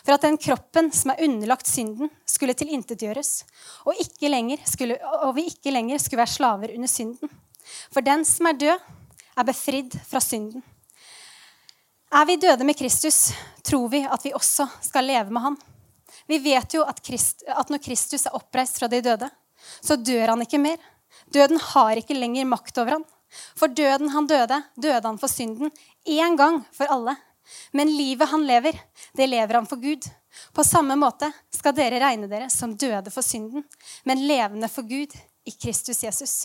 for 0.05 0.15
at 0.15 0.23
den 0.23 0.37
kroppen 0.39 0.87
som 0.95 1.11
er 1.11 1.25
underlagt 1.25 1.67
synden, 1.67 2.07
skulle 2.23 2.55
tilintetgjøres, 2.55 3.33
og, 3.83 3.91
og 3.91 5.33
vi 5.35 5.49
ikke 5.51 5.73
lenger 5.75 5.99
skulle 5.99 6.21
være 6.21 6.31
slaver 6.31 6.75
under 6.77 6.87
synden. 6.87 7.31
For 7.91 8.05
den 8.05 8.23
som 8.25 8.47
er 8.47 8.61
død, 8.61 8.87
er 9.39 9.47
befridd 9.47 9.97
fra 10.07 10.21
synden. 10.23 10.63
Er 12.11 12.25
vi 12.25 12.39
døde 12.41 12.65
med 12.65 12.79
Kristus, 12.79 13.33
tror 13.63 13.91
vi 13.91 14.01
at 14.07 14.23
vi 14.25 14.33
også 14.33 14.65
skal 14.81 15.05
leve 15.05 15.35
med 15.35 15.45
han. 15.49 15.59
Vi 16.29 16.37
vet 16.43 16.73
jo 16.77 16.83
at, 16.85 17.01
Christ, 17.05 17.41
at 17.47 17.71
når 17.73 17.81
Kristus 17.81 18.27
er 18.29 18.35
oppreist 18.37 18.77
fra 18.77 18.89
de 18.91 19.01
døde, 19.01 19.29
så 19.81 19.97
dør 19.97 20.35
han 20.35 20.43
ikke 20.45 20.61
mer. 20.61 20.77
Døden 21.33 21.57
har 21.71 21.97
ikke 21.97 22.17
lenger 22.17 22.45
makt 22.45 22.77
over 22.81 22.99
han. 22.99 23.05
For 23.57 23.69
døden 23.69 24.11
han 24.13 24.27
døde, 24.29 24.59
døde 24.77 25.05
han 25.05 25.17
for 25.21 25.31
synden 25.31 25.73
én 26.05 26.37
gang 26.37 26.61
for 26.73 26.89
alle. 26.93 27.15
Men 27.73 27.89
livet 27.89 28.29
han 28.29 28.45
lever, 28.45 28.77
det 29.17 29.25
lever 29.29 29.57
han 29.57 29.67
for 29.69 29.81
Gud. 29.81 30.05
På 30.53 30.63
samme 30.65 30.93
måte 30.99 31.31
skal 31.53 31.73
dere 31.77 32.01
regne 32.01 32.29
dere 32.29 32.49
som 32.53 32.77
døde 32.77 33.09
for 33.13 33.25
synden, 33.25 33.65
men 34.05 34.21
levende 34.29 34.69
for 34.69 34.85
Gud 34.85 35.15
i 35.49 35.55
Kristus 35.57 36.03
Jesus. 36.05 36.35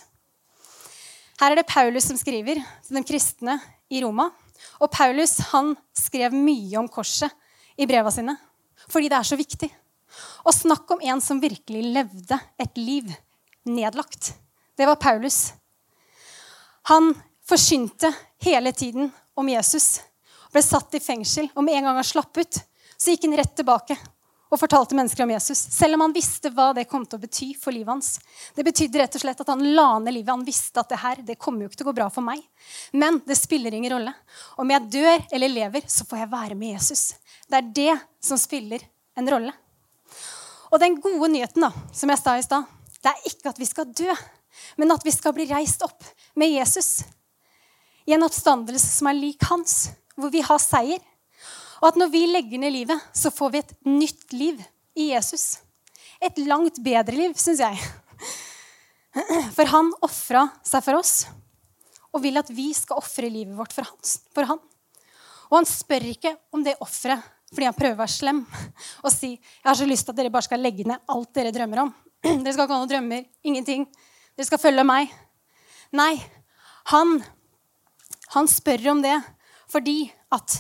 Her 1.41 1.53
er 1.53 1.61
det 1.61 1.69
Paulus 1.69 2.09
som 2.09 2.17
skriver 2.17 2.63
til 2.87 2.97
de 2.97 3.05
kristne 3.05 3.59
i 3.93 4.01
Roma. 4.05 4.31
Og 4.81 4.89
Paulus 4.89 5.37
han 5.51 5.75
skrev 5.93 6.33
mye 6.33 6.81
om 6.81 6.89
korset 6.89 7.33
i 7.77 7.89
breva 7.91 8.13
sine 8.15 8.39
fordi 8.91 9.11
det 9.11 9.19
er 9.19 9.29
så 9.29 9.39
viktig. 9.39 9.71
Og 10.47 10.55
snakk 10.55 10.91
om 10.95 11.03
en 11.03 11.21
som 11.25 11.43
virkelig 11.43 11.83
levde 11.95 12.39
et 12.61 12.79
liv 12.79 13.11
nedlagt. 13.65 14.35
Det 14.77 14.87
var 14.87 15.01
Paulus. 15.01 15.53
Han 16.91 17.15
forsynte 17.49 18.13
hele 18.45 18.73
tiden 18.73 19.11
om 19.35 19.49
Jesus. 19.49 20.01
Ble 20.53 20.63
satt 20.63 20.95
i 20.95 21.03
fengsel. 21.03 21.49
Og 21.55 21.65
med 21.65 21.79
en 21.79 21.89
gang 21.89 21.99
han 21.99 22.07
slapp 22.07 22.37
ut, 22.37 22.61
så 22.97 23.15
gikk 23.15 23.27
han 23.27 23.39
rett 23.41 23.57
tilbake 23.57 23.97
og 24.55 24.61
fortalte 24.61 24.95
mennesker 24.95 25.25
om 25.25 25.33
Jesus. 25.35 25.59
Selv 25.59 25.97
om 25.97 26.05
han 26.05 26.15
visste 26.15 26.51
hva 26.55 26.69
det 26.77 26.87
kom 26.91 27.03
til 27.07 27.19
å 27.19 27.23
bety 27.25 27.49
for 27.59 27.75
livet 27.75 27.91
hans. 27.91 28.11
Det 28.55 28.63
betydde 28.67 29.01
rett 29.01 29.17
og 29.19 29.25
slett 29.25 29.41
at 29.43 29.51
han 29.51 29.65
la 29.75 29.89
ned 29.99 30.15
livet. 30.15 30.31
Han 30.31 30.47
visste 30.47 30.83
at 30.83 30.93
det 30.93 31.01
her 31.03 31.23
det 31.27 31.39
kommer 31.43 31.65
jo 31.65 31.71
ikke 31.71 31.81
til 31.81 31.89
å 31.89 31.91
gå 31.91 31.97
bra 31.99 32.07
for 32.13 32.27
meg. 32.27 32.43
Men 32.93 33.19
det 33.27 33.39
spiller 33.41 33.75
ingen 33.75 33.97
rolle. 33.97 34.15
Om 34.61 34.71
jeg 34.77 34.91
dør 34.95 35.27
eller 35.35 35.55
lever, 35.57 35.89
så 35.91 36.07
får 36.07 36.23
jeg 36.23 36.33
være 36.37 36.59
med 36.61 36.77
Jesus. 36.77 37.05
Det 37.49 37.61
er 37.61 37.73
det 37.77 37.95
som 38.25 38.41
spiller 38.41 38.85
en 39.19 39.29
rolle. 39.31 39.53
Og 40.73 40.81
den 40.83 40.97
gode 41.03 41.29
nyheten, 41.31 41.67
da, 41.67 41.71
som 41.95 42.11
jeg 42.11 42.21
sa 42.21 42.37
i 42.39 42.45
stad, 42.45 42.71
det 43.05 43.13
er 43.13 43.27
ikke 43.31 43.53
at 43.53 43.61
vi 43.61 43.69
skal 43.69 43.91
dø, 43.93 44.15
men 44.81 44.95
at 44.95 45.05
vi 45.05 45.13
skal 45.15 45.35
bli 45.37 45.47
reist 45.51 45.85
opp 45.87 46.07
med 46.41 46.55
Jesus 46.55 47.05
i 48.09 48.15
en 48.17 48.25
oppstandelse 48.27 48.89
som 48.99 49.09
er 49.09 49.19
lik 49.19 49.45
hans, 49.49 49.91
hvor 50.17 50.33
vi 50.33 50.43
har 50.45 50.61
seier. 50.63 51.03
Og 51.83 51.91
at 51.91 52.01
når 52.01 52.11
vi 52.13 52.25
legger 52.31 52.61
ned 52.61 52.73
livet, 52.73 53.07
så 53.13 53.33
får 53.35 53.53
vi 53.53 53.61
et 53.61 53.75
nytt 53.87 54.35
liv 54.37 54.61
i 54.97 55.11
Jesus. 55.13 55.59
Et 56.23 56.39
langt 56.47 56.81
bedre 56.85 57.17
liv, 57.17 57.35
syns 57.39 57.63
jeg. 57.65 57.81
For 59.57 59.69
han 59.71 59.93
ofra 60.05 60.49
seg 60.67 60.85
for 60.87 60.99
oss 60.99 61.15
og 62.15 62.23
vil 62.23 62.39
at 62.39 62.51
vi 62.55 62.69
skal 62.75 63.01
ofre 63.01 63.29
livet 63.31 63.57
vårt 63.59 63.75
for 63.75 64.47
han. 64.47 64.61
Og 65.55 65.61
han 65.61 65.69
spør 65.71 66.09
ikke 66.11 66.35
om 66.51 66.65
det 66.67 66.75
offeret 66.83 67.31
fordi 67.55 67.69
han 67.69 67.77
prøver 67.77 67.95
å 67.95 68.01
være 68.01 68.11
slem 68.11 68.41
og 69.05 69.13
si 69.15 69.29
jeg 69.37 69.69
har 69.69 69.77
så 69.79 69.87
lyst 69.87 70.09
til 70.09 70.11
at 70.11 70.19
dere 70.19 70.33
bare 70.35 70.47
skal 70.49 70.59
legge 70.59 70.87
ned 70.89 71.13
alt 71.15 71.31
dere 71.37 71.53
drømmer 71.55 71.85
om. 71.85 71.93
Dere 72.25 72.55
skal 72.57 72.65
ikke 72.65 72.75
ha 72.75 72.81
noen 72.81 72.91
drømmer. 72.91 73.29
Ingenting. 73.47 73.85
Dere 74.35 74.49
skal 74.49 74.59
følge 74.59 74.83
meg. 74.89 75.13
Nei, 75.95 76.17
han, 76.91 77.21
han 78.35 78.51
spør 78.51 78.89
om 78.97 79.05
det 79.05 79.15
fordi 79.71 80.09
at 80.35 80.59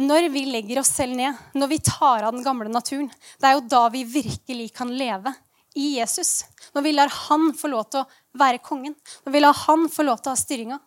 når 0.00 0.28
vi 0.32 0.42
legger 0.48 0.80
oss 0.80 0.90
selv 0.96 1.14
ned, 1.14 1.36
når 1.54 1.70
vi 1.70 1.78
tar 1.84 2.24
av 2.24 2.34
den 2.34 2.44
gamle 2.44 2.70
naturen, 2.72 3.10
det 3.38 3.46
er 3.46 3.56
jo 3.56 3.66
da 3.70 3.84
vi 3.92 4.02
virkelig 4.08 4.70
kan 4.74 4.90
leve 4.90 5.32
i 5.78 5.94
Jesus. 5.98 6.46
Når 6.74 6.86
vi 6.86 6.94
lar 6.96 7.12
han 7.28 7.50
få 7.54 7.70
lov 7.70 7.86
til 7.92 8.02
å 8.02 8.38
være 8.40 8.62
kongen, 8.64 8.96
når 9.26 9.34
vi 9.34 9.42
lar 9.44 9.58
han 9.66 9.86
få 9.92 10.06
lov 10.06 10.22
til 10.22 10.32
å 10.32 10.34
ha 10.34 10.40
styringa, 10.40 10.78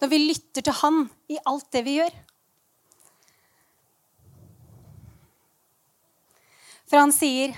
når 0.00 0.12
vi 0.12 0.20
lytter 0.28 0.64
til 0.64 0.78
han 0.78 1.02
i 1.32 1.40
alt 1.48 1.68
det 1.74 1.82
vi 1.86 1.98
gjør. 1.98 2.12
For 6.92 7.00
han 7.00 7.12
sier 7.16 7.54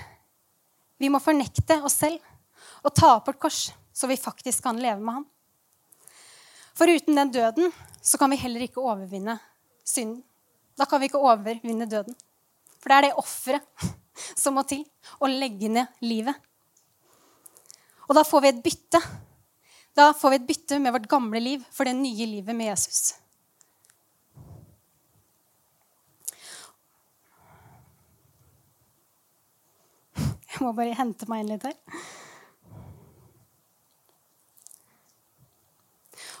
vi 0.95 1.09
må 1.11 1.19
fornekte 1.19 1.75
oss 1.83 1.97
selv 1.99 2.23
og 2.87 2.93
ta 2.95 3.17
opp 3.17 3.25
vårt 3.27 3.41
kors, 3.43 3.65
så 3.91 4.07
vi 4.07 4.15
faktisk 4.15 4.63
kan 4.63 4.79
leve 4.79 5.01
med 5.03 5.17
ham. 5.17 5.25
For 6.79 6.87
uten 6.87 7.19
den 7.19 7.33
døden 7.35 7.73
så 7.99 8.15
kan 8.21 8.31
vi 8.31 8.39
heller 8.39 8.63
ikke 8.63 8.79
overvinne 8.79 9.35
synden. 9.83 10.21
Da 10.79 10.87
kan 10.87 11.03
vi 11.03 11.09
ikke 11.09 11.19
overvinne 11.19 11.83
døden. 11.83 12.15
For 12.79 12.93
det 12.93 12.95
er 12.95 13.07
det 13.09 13.19
offeret 13.19 13.85
som 14.41 14.55
må 14.55 14.63
til. 14.69 14.85
Å 15.19 15.27
legge 15.27 15.67
ned 15.67 15.99
livet. 16.07 16.39
Og 18.07 18.15
da 18.15 18.23
får 18.23 18.45
vi 18.45 18.53
et 18.53 18.63
bytte. 18.63 19.03
Da 19.99 20.13
får 20.15 20.31
vi 20.31 20.39
et 20.39 20.47
bytte 20.47 20.79
med 20.79 20.95
vårt 20.95 21.11
gamle 21.11 21.43
liv 21.43 21.67
for 21.75 21.83
det 21.83 21.97
nye 21.99 22.31
livet 22.37 22.55
med 22.55 22.71
Jesus. 22.71 23.17
Jeg 30.55 30.63
må 30.63 30.71
bare 30.71 30.95
hente 30.95 31.27
meg 31.27 31.43
inn 31.43 31.49
litt 31.51 31.65
her. 31.67 31.75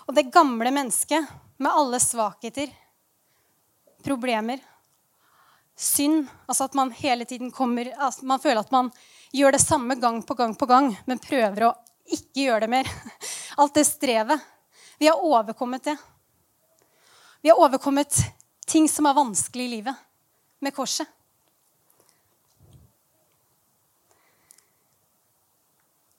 Og 0.05 0.15
det 0.15 0.29
gamle 0.31 0.71
mennesket 0.71 1.27
med 1.59 1.71
alle 1.71 1.99
svakheter, 1.99 2.71
problemer, 4.05 4.61
synd 5.75 6.29
Altså 6.47 6.69
at 6.69 6.75
man 6.77 6.91
hele 6.95 7.25
tiden 7.25 7.49
kommer 7.51 7.89
altså 7.97 8.23
Man 8.25 8.39
føler 8.39 8.61
at 8.61 8.71
man 8.71 8.91
gjør 9.35 9.51
det 9.51 9.59
samme 9.59 9.97
gang 9.99 10.21
på 10.23 10.37
gang 10.39 10.53
på 10.55 10.67
gang, 10.69 10.93
men 11.05 11.19
prøver 11.19 11.65
å 11.67 11.73
ikke 12.05 12.45
gjøre 12.45 12.61
det 12.63 12.69
mer. 12.71 12.91
Alt 13.59 13.75
det 13.75 13.83
strevet. 13.89 14.39
Vi 15.01 15.09
har 15.09 15.19
overkommet 15.19 15.83
det. 15.89 15.97
Vi 17.41 17.51
har 17.51 17.59
overkommet 17.59 18.15
ting 18.65 18.87
som 18.89 19.09
er 19.09 19.17
vanskelig 19.17 19.65
i 19.65 19.73
livet, 19.73 20.05
med 20.63 20.73
korset. 20.77 21.09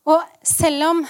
Og 0.06 0.22
selv 0.46 0.84
om 0.86 1.06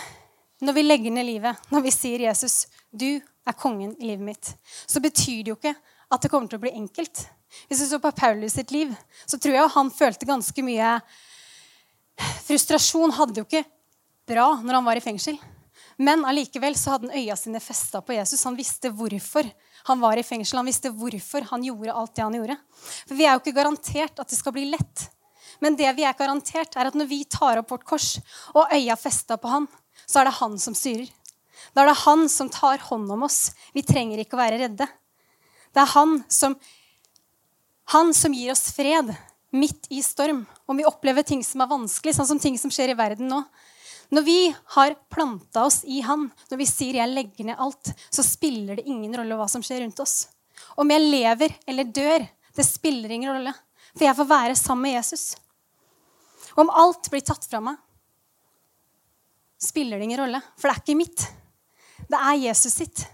når 0.65 0.73
vi 0.73 0.85
legger 0.87 1.13
ned 1.13 1.29
livet, 1.29 1.69
når 1.71 1.85
vi 1.85 1.93
sier 1.93 2.23
'Jesus, 2.25 2.67
du 2.91 3.21
er 3.21 3.53
kongen 3.53 3.93
i 4.01 4.09
livet 4.09 4.25
mitt', 4.25 4.55
så 4.87 5.01
betyr 5.01 5.45
det 5.45 5.53
jo 5.53 5.59
ikke 5.59 5.77
at 6.11 6.23
det 6.23 6.31
kommer 6.31 6.49
til 6.49 6.59
å 6.59 6.65
bli 6.65 6.73
enkelt. 6.73 7.27
Hvis 7.69 7.83
du 7.83 7.87
så 7.87 7.99
på 8.01 8.13
Paulus 8.17 8.57
sitt 8.57 8.71
liv, 8.71 8.95
så 9.27 9.39
tror 9.39 9.55
jeg 9.55 9.75
han 9.75 9.91
følte 9.91 10.29
ganske 10.29 10.63
mye 10.65 11.01
frustrasjon. 12.47 13.13
Hadde 13.13 13.43
jo 13.43 13.45
ikke 13.45 13.67
bra 14.27 14.55
når 14.63 14.79
han 14.79 14.89
var 14.89 14.97
i 14.97 15.05
fengsel. 15.05 15.39
Men 15.99 16.25
allikevel 16.29 16.77
så 16.77 16.95
hadde 16.95 17.11
han 17.11 17.19
øya 17.19 17.37
sine 17.37 17.61
festa 17.61 18.03
på 18.05 18.17
Jesus. 18.17 18.45
Han 18.45 18.57
visste 18.57 18.91
hvorfor 18.93 19.49
han 19.89 20.01
var 20.01 20.19
i 20.19 20.25
fengsel. 20.27 20.61
Han 20.61 20.69
visste 20.69 20.93
hvorfor 20.93 21.47
han 21.51 21.65
gjorde 21.65 21.95
alt 21.95 22.15
det 22.17 22.25
han 22.25 22.37
gjorde. 22.37 22.57
For 23.09 23.17
vi 23.17 23.27
er 23.27 23.37
jo 23.37 23.45
ikke 23.45 23.57
garantert 23.57 24.21
at 24.21 24.29
det 24.29 24.39
skal 24.39 24.57
bli 24.57 24.67
lett. 24.73 25.07
Men 25.61 25.77
det 25.79 25.93
vi 25.97 26.05
er 26.07 26.17
garantert, 26.19 26.77
er 26.77 26.91
at 26.91 26.97
når 26.99 27.09
vi 27.11 27.25
tar 27.25 27.61
opp 27.61 27.71
vårt 27.73 27.87
kors 27.89 28.17
og 28.55 28.73
øya 28.75 28.97
festa 29.01 29.39
på 29.41 29.51
han, 29.53 29.69
så 30.07 30.21
er 30.21 30.29
det 30.29 30.39
han 30.41 30.59
som 30.63 30.77
styrer. 30.77 31.11
Da 31.75 31.83
er 31.83 31.91
det 31.91 32.03
han 32.05 32.27
som 32.33 32.51
tar 32.53 32.83
hånd 32.89 33.11
om 33.13 33.25
oss. 33.27 33.51
Vi 33.75 33.85
trenger 33.87 34.21
ikke 34.23 34.37
å 34.37 34.43
være 34.43 34.61
redde. 34.65 34.89
Det 35.73 35.83
er 35.83 35.95
han 35.97 36.21
som 36.29 36.59
Han 37.87 38.09
som 38.19 38.33
gir 38.35 38.51
oss 38.51 38.73
fred 38.75 39.13
midt 39.55 39.85
i 39.95 40.01
storm. 40.03 40.41
Om 40.67 40.81
vi 40.81 40.87
opplever 40.89 41.23
ting 41.23 41.45
som 41.47 41.61
er 41.63 41.71
vanskelig, 41.71 42.17
sånn 42.17 42.27
som 42.27 42.41
ting 42.43 42.57
som 42.59 42.73
skjer 42.75 42.91
i 42.91 42.97
verden 42.99 43.29
nå. 43.31 43.45
Når 44.11 44.25
vi 44.27 44.41
har 44.75 44.97
planta 45.11 45.63
oss 45.69 45.85
i 45.87 46.01
Han, 46.03 46.33
når 46.51 46.59
vi 46.59 46.67
sier 46.67 46.95
'jeg 46.95 47.15
legger 47.15 47.45
ned 47.45 47.59
alt', 47.59 47.95
så 48.11 48.25
spiller 48.27 48.77
det 48.77 48.89
ingen 48.89 49.15
rolle 49.15 49.39
hva 49.39 49.49
som 49.49 49.63
skjer 49.63 49.83
rundt 49.85 50.01
oss. 50.01 50.29
Om 50.77 50.91
jeg 50.91 51.11
lever 51.11 51.55
eller 51.67 51.85
dør, 51.85 52.29
det 52.57 52.67
spiller 52.67 53.11
ingen 53.11 53.33
rolle. 53.33 53.55
For 53.97 54.05
jeg 54.05 54.17
får 54.17 54.29
være 54.29 54.57
sammen 54.57 54.83
med 54.83 54.95
Jesus. 54.95 55.37
Om 56.57 56.73
alt 56.73 57.11
blir 57.13 57.25
tatt 57.25 57.45
fra 57.45 57.61
meg, 57.61 57.77
spiller 59.61 59.99
det 59.99 60.09
ingen 60.09 60.21
rolle. 60.23 60.41
For 60.57 60.69
det 60.69 60.75
er 60.75 60.83
ikke 60.83 60.99
mitt. 60.99 61.27
Det 62.07 62.21
er 62.21 62.39
Jesus 62.47 62.77
sitt. 62.77 63.05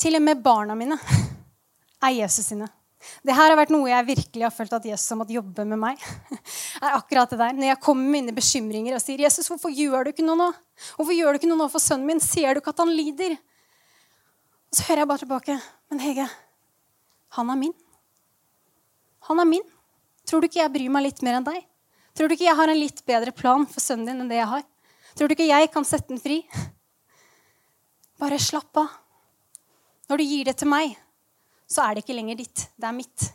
Til 0.00 0.16
og 0.16 0.22
med 0.24 0.40
barna 0.42 0.76
mine 0.78 0.96
er 2.00 2.14
Jesus 2.22 2.46
sine. 2.52 2.68
Det 3.24 3.32
her 3.32 3.48
har 3.48 3.56
vært 3.56 3.72
noe 3.72 3.88
jeg 3.88 4.06
virkelig 4.10 4.44
har 4.44 4.52
følt 4.52 4.72
at 4.76 4.86
Jesus 4.88 5.08
har 5.12 5.18
måttet 5.20 5.38
jobbe 5.38 5.64
med 5.68 5.80
meg. 5.80 6.00
er 6.84 6.96
akkurat 6.96 7.32
det 7.32 7.38
der. 7.40 7.54
Når 7.56 7.70
jeg 7.72 7.80
kommer 7.84 8.04
med 8.04 8.14
mine 8.18 8.36
bekymringer 8.36 8.96
og 8.96 9.02
sier 9.02 9.20
'Jesus, 9.20 9.48
hvorfor 9.48 9.72
gjør 9.72 10.04
du 10.04 10.12
ikke 10.12 10.24
noe 10.24 10.38
nå?' 10.40 10.52
Hvorfor 10.96 11.16
gjør 11.16 11.32
du 11.32 11.40
ikke 11.40 11.50
noe 11.50 11.60
nå 11.60 11.68
for 11.72 11.82
sønnen 11.82 12.06
min? 12.06 12.20
Ser 12.20 12.54
du 12.54 12.60
ikke 12.60 12.72
at 12.72 12.82
han 12.84 12.92
lider? 12.92 13.36
Og 14.70 14.78
så 14.78 14.86
hører 14.88 15.02
jeg 15.02 15.08
bare 15.08 15.24
tilbake. 15.24 15.60
Men 15.90 16.00
Hege, 16.00 16.28
han 17.36 17.50
er 17.50 17.60
min. 17.60 17.74
Han 19.30 19.38
er 19.38 19.46
min. 19.46 19.66
Tror 20.26 20.42
du 20.42 20.48
ikke 20.50 20.60
jeg 20.60 20.72
bryr 20.74 20.90
meg 20.92 21.06
litt 21.06 21.22
mer 21.22 21.38
enn 21.38 21.46
deg? 21.46 21.62
Tror 22.18 22.28
du 22.28 22.34
ikke 22.34 22.48
jeg 22.48 22.58
har 22.58 22.70
en 22.72 22.78
litt 22.78 23.04
bedre 23.06 23.32
plan 23.34 23.62
for 23.70 23.82
sønnen 23.82 24.08
din 24.10 24.24
enn 24.24 24.30
det 24.30 24.40
jeg 24.40 24.50
har? 24.50 24.64
Tror 25.14 25.30
du 25.30 25.34
ikke 25.36 25.46
jeg 25.46 25.70
kan 25.70 25.86
sette 25.86 26.10
den 26.10 26.22
fri? 26.22 26.40
Bare 28.20 28.38
slapp 28.42 28.82
av. 28.82 28.90
Når 30.10 30.18
du 30.18 30.26
gir 30.26 30.50
det 30.50 30.56
til 30.58 30.70
meg, 30.70 30.96
så 31.70 31.84
er 31.84 31.94
det 31.94 32.02
ikke 32.04 32.16
lenger 32.18 32.40
ditt. 32.42 32.66
Det 32.74 32.88
er 32.88 32.96
mitt. 32.96 33.28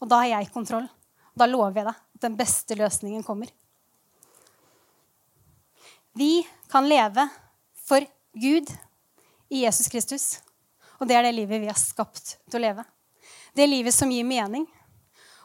Og 0.00 0.08
da 0.08 0.22
har 0.22 0.32
jeg 0.32 0.52
kontroll. 0.54 0.88
Da 1.36 1.48
lover 1.48 1.82
jeg 1.82 1.88
deg 1.90 2.00
at 2.00 2.24
den 2.24 2.38
beste 2.38 2.76
løsningen 2.78 3.24
kommer. 3.26 3.52
Vi 6.16 6.42
kan 6.72 6.88
leve 6.88 7.28
for 7.84 8.04
Gud 8.32 8.72
i 9.52 9.64
Jesus 9.66 9.88
Kristus. 9.92 10.26
Og 11.00 11.08
det 11.08 11.16
er 11.18 11.26
det 11.28 11.36
livet 11.36 11.60
vi 11.60 11.68
er 11.68 11.78
skapt 11.78 12.38
til 12.48 12.60
å 12.60 12.64
leve. 12.64 12.84
Det 13.52 13.68
livet 13.68 13.92
som 13.92 14.10
gir 14.12 14.24
mening, 14.24 14.64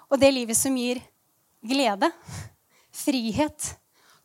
og 0.07 0.21
det 0.21 0.31
livet 0.33 0.57
som 0.57 0.75
gir 0.77 1.01
glede, 1.67 2.09
frihet, 2.95 3.73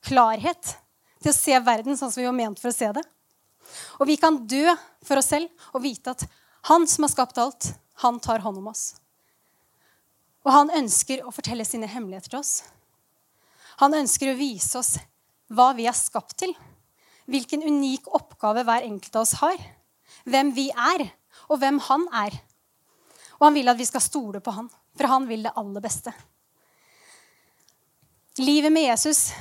klarhet 0.04 0.76
til 1.22 1.32
å 1.32 1.36
se 1.36 1.58
verden 1.64 1.98
sånn 1.98 2.12
som 2.12 2.22
vi 2.22 2.28
var 2.28 2.36
ment 2.36 2.60
for 2.62 2.70
å 2.70 2.76
se 2.76 2.90
det. 2.94 3.02
Og 4.00 4.08
vi 4.10 4.18
kan 4.20 4.40
dø 4.48 4.64
for 5.06 5.20
oss 5.20 5.30
selv 5.32 5.72
og 5.72 5.84
vite 5.84 6.14
at 6.14 6.26
han 6.70 6.86
som 6.90 7.06
har 7.06 7.12
skapt 7.12 7.40
alt, 7.42 7.72
han 8.02 8.20
tar 8.22 8.42
hånd 8.44 8.60
om 8.60 8.70
oss. 8.70 8.94
Og 10.42 10.50
han 10.54 10.72
ønsker 10.74 11.22
å 11.22 11.34
fortelle 11.34 11.66
sine 11.66 11.90
hemmeligheter 11.90 12.34
til 12.34 12.42
oss. 12.42 12.54
Han 13.82 13.94
ønsker 13.94 14.32
å 14.32 14.38
vise 14.38 14.78
oss 14.78 14.96
hva 15.52 15.70
vi 15.76 15.86
er 15.90 15.96
skapt 15.96 16.36
til. 16.42 16.54
Hvilken 17.30 17.62
unik 17.62 18.08
oppgave 18.14 18.64
hver 18.66 18.86
enkelt 18.86 19.16
av 19.16 19.26
oss 19.26 19.36
har. 19.42 19.58
Hvem 20.26 20.50
vi 20.56 20.68
er, 20.70 21.06
og 21.48 21.62
hvem 21.62 21.78
han 21.86 22.06
er. 22.24 22.34
Og 23.42 23.48
han 23.48 23.56
vil 23.58 23.72
at 23.72 23.78
vi 23.80 23.88
skal 23.88 24.04
stole 24.04 24.38
på 24.38 24.54
han, 24.54 24.68
for 24.94 25.10
han 25.10 25.24
vil 25.26 25.42
det 25.42 25.50
aller 25.58 25.82
beste. 25.82 26.12
Livet 28.38 28.70
med 28.70 28.86
Jesus, 28.86 29.32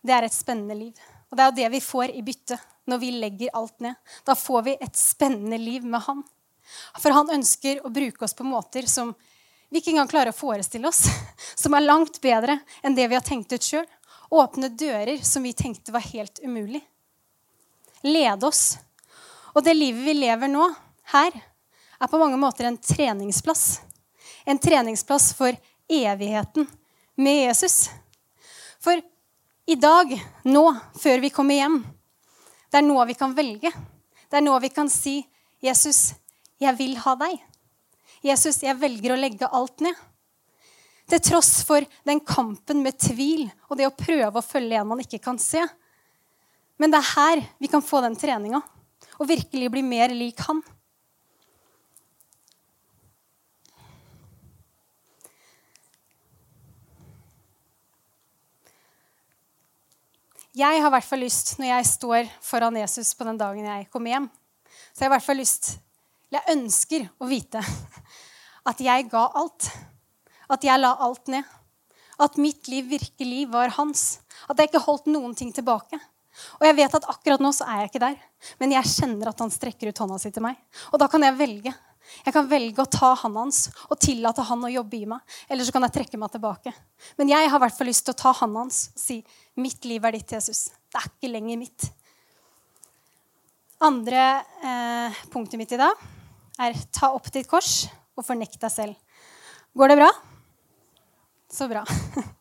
det 0.00 0.14
er 0.16 0.24
et 0.24 0.34
spennende 0.34 0.78
liv. 0.78 1.02
Og 1.28 1.36
det 1.36 1.44
er 1.44 1.50
jo 1.50 1.56
det 1.58 1.66
vi 1.76 1.80
får 1.84 2.14
i 2.16 2.22
bytte 2.24 2.56
når 2.88 3.02
vi 3.02 3.10
legger 3.20 3.52
alt 3.54 3.76
ned. 3.84 3.98
Da 4.24 4.32
får 4.34 4.62
vi 4.64 4.76
et 4.80 4.96
spennende 4.96 5.58
liv 5.60 5.84
med 5.84 6.00
han. 6.06 6.24
For 6.96 7.12
han 7.12 7.28
ønsker 7.36 7.84
å 7.84 7.92
bruke 7.92 8.24
oss 8.24 8.34
på 8.34 8.48
måter 8.48 8.88
som 8.88 9.12
vi 9.68 9.78
ikke 9.78 9.92
engang 9.92 10.08
klarer 10.10 10.32
å 10.32 10.38
forestille 10.40 10.88
oss. 10.88 11.04
Som 11.60 11.76
er 11.76 11.84
langt 11.84 12.16
bedre 12.24 12.56
enn 12.82 12.96
det 12.96 13.04
vi 13.10 13.14
har 13.14 13.22
tenkt 13.26 13.52
ut 13.52 13.62
sjøl. 13.62 13.84
Åpne 14.32 14.70
dører 14.72 15.20
som 15.26 15.44
vi 15.44 15.52
tenkte 15.52 15.92
var 15.92 16.06
helt 16.06 16.40
umulig. 16.42 16.80
Lede 18.06 18.46
oss. 18.46 18.78
Og 19.52 19.62
det 19.66 19.74
livet 19.76 20.06
vi 20.06 20.14
lever 20.16 20.48
nå, 20.48 20.64
her, 21.12 21.34
er 22.00 22.08
på 22.08 22.18
mange 22.18 22.38
måter 22.40 22.64
en 22.68 22.78
treningsplass. 22.80 23.80
En 24.44 24.58
treningsplass 24.58 25.32
for 25.36 25.56
evigheten 25.88 26.66
med 27.14 27.44
Jesus. 27.46 27.90
For 28.80 29.00
i 29.66 29.76
dag, 29.76 30.14
nå, 30.44 30.64
før 30.98 31.20
vi 31.20 31.30
kommer 31.30 31.60
hjem, 31.60 31.80
det 32.70 32.80
er 32.80 32.86
nå 32.86 32.96
vi 33.06 33.16
kan 33.18 33.34
velge. 33.36 33.72
Det 34.30 34.38
er 34.38 34.46
nå 34.46 34.56
vi 34.62 34.70
kan 34.72 34.88
si, 34.90 35.20
'Jesus, 35.60 36.14
jeg 36.58 36.76
vil 36.78 36.96
ha 36.96 37.14
deg'. 37.18 37.40
Jesus, 38.22 38.62
jeg 38.62 38.78
velger 38.78 39.12
å 39.12 39.20
legge 39.20 39.48
alt 39.48 39.80
ned. 39.84 39.94
Til 41.10 41.20
tross 41.20 41.64
for 41.66 41.84
den 42.06 42.20
kampen 42.20 42.82
med 42.84 42.98
tvil 43.00 43.48
og 43.68 43.76
det 43.76 43.88
å 43.88 43.96
prøve 43.96 44.38
å 44.38 44.46
følge 44.46 44.78
en 44.78 44.88
man 44.88 45.00
ikke 45.02 45.18
kan 45.22 45.38
se. 45.42 45.62
Men 46.78 46.92
det 46.92 47.00
er 47.00 47.12
her 47.16 47.42
vi 47.58 47.68
kan 47.68 47.82
få 47.82 48.00
den 48.04 48.16
treninga 48.16 48.60
og 49.18 49.28
virkelig 49.28 49.70
bli 49.72 49.82
mer 49.82 50.14
lik 50.14 50.40
han. 50.46 50.62
Jeg 60.60 60.82
har 60.82 60.90
i 60.90 60.92
hvert 60.92 61.06
fall 61.06 61.22
lyst, 61.24 61.54
når 61.56 61.70
jeg 61.70 61.86
står 61.88 62.30
foran 62.44 62.76
Jesus 62.76 63.14
på 63.16 63.24
den 63.24 63.38
dagen 63.40 63.64
jeg 63.64 63.86
kommer 63.92 64.12
hjem, 64.12 64.26
så 64.92 65.00
jeg 65.00 65.06
har 65.06 65.12
i 65.12 65.14
hvert 65.14 65.28
fall 65.28 65.40
lyst 65.40 65.70
Jeg 66.30 66.52
ønsker 66.52 67.06
å 67.18 67.28
vite 67.30 67.62
at 68.70 68.82
jeg 68.84 69.06
ga 69.10 69.22
alt. 69.40 69.70
At 70.50 70.66
jeg 70.66 70.78
la 70.78 70.92
alt 71.02 71.30
ned. 71.32 71.46
At 72.20 72.36
mitt 72.38 72.68
liv 72.68 72.90
virkelig 72.90 73.46
var 73.50 73.72
hans. 73.78 74.20
At 74.50 74.60
jeg 74.60 74.70
ikke 74.70 74.84
holdt 74.84 75.08
noen 75.10 75.34
ting 75.38 75.50
tilbake. 75.54 75.98
Og 76.60 76.66
jeg 76.68 76.76
vet 76.78 76.96
at 76.98 77.08
akkurat 77.10 77.42
nå 77.42 77.50
så 77.56 77.66
er 77.66 77.80
jeg 77.82 77.90
ikke 77.90 78.02
der, 78.04 78.18
men 78.60 78.74
jeg 78.76 78.92
kjenner 78.92 79.32
at 79.32 79.40
han 79.42 79.50
strekker 79.50 79.90
ut 79.90 80.02
hånda 80.04 80.20
si 80.22 80.30
til 80.30 80.44
meg. 80.44 80.60
Og 80.92 81.00
da 81.02 81.08
kan 81.10 81.24
jeg 81.26 81.38
velge. 81.40 81.72
Jeg 82.24 82.34
kan 82.34 82.48
velge 82.50 82.82
å 82.82 82.90
ta 82.90 83.12
hånden 83.22 83.46
hans 83.46 83.68
og 83.88 83.98
tillate 84.02 84.44
han 84.46 84.66
å 84.66 84.72
jobbe 84.72 84.98
i 84.98 85.06
meg. 85.08 85.22
Eller 85.48 85.66
så 85.66 85.74
kan 85.74 85.86
jeg 85.86 85.94
trekke 85.96 86.20
meg 86.20 86.32
tilbake. 86.34 86.72
Men 87.20 87.32
jeg 87.32 87.48
har 87.48 87.58
i 87.58 87.62
hvert 87.64 87.76
fall 87.76 87.90
lyst 87.90 88.04
til 88.06 88.14
å 88.14 88.20
ta 88.20 88.34
hånden 88.42 88.64
hans 88.64 88.82
og 88.92 89.02
si 89.02 89.20
mitt 89.60 89.86
liv 89.88 90.04
er 90.04 90.16
ditt, 90.18 90.34
Jesus. 90.36 90.68
Det 90.90 91.00
er 91.00 91.08
ikke 91.08 91.32
lenger 91.32 91.60
mitt. 91.60 91.88
Andre 93.80 94.24
eh, 94.66 95.22
punktet 95.32 95.60
mitt 95.60 95.72
i 95.72 95.80
dag 95.80 96.04
er 96.60 96.76
ta 96.92 97.12
opp 97.16 97.30
ditt 97.32 97.48
kors 97.48 97.86
og 98.18 98.26
fornekt 98.26 98.60
deg 98.60 98.72
selv. 98.74 99.24
Går 99.72 99.92
det 99.92 99.98
bra? 100.02 100.10
Så 101.50 101.68
bra. 101.70 101.86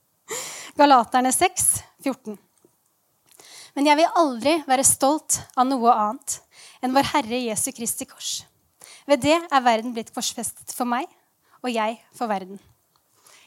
Galaterne 0.79 1.31
6, 1.31 1.69
14. 2.03 2.37
Men 3.77 3.87
jeg 3.87 3.99
vil 4.01 4.19
aldri 4.19 4.57
være 4.67 4.83
stolt 4.87 5.39
av 5.55 5.67
noe 5.69 5.93
annet 5.93 6.39
enn 6.83 6.95
vår 6.95 7.11
Herre 7.13 7.39
Jesu 7.45 7.69
Kristi 7.75 8.07
kors 8.09 8.41
ved 9.09 9.23
det 9.25 9.37
er 9.41 9.65
verden 9.65 9.93
blitt 9.95 10.11
korsfestet 10.13 10.73
for 10.75 10.89
meg, 10.89 11.09
og 11.63 11.71
jeg 11.73 11.97
for 12.15 12.29
verden. 12.29 12.59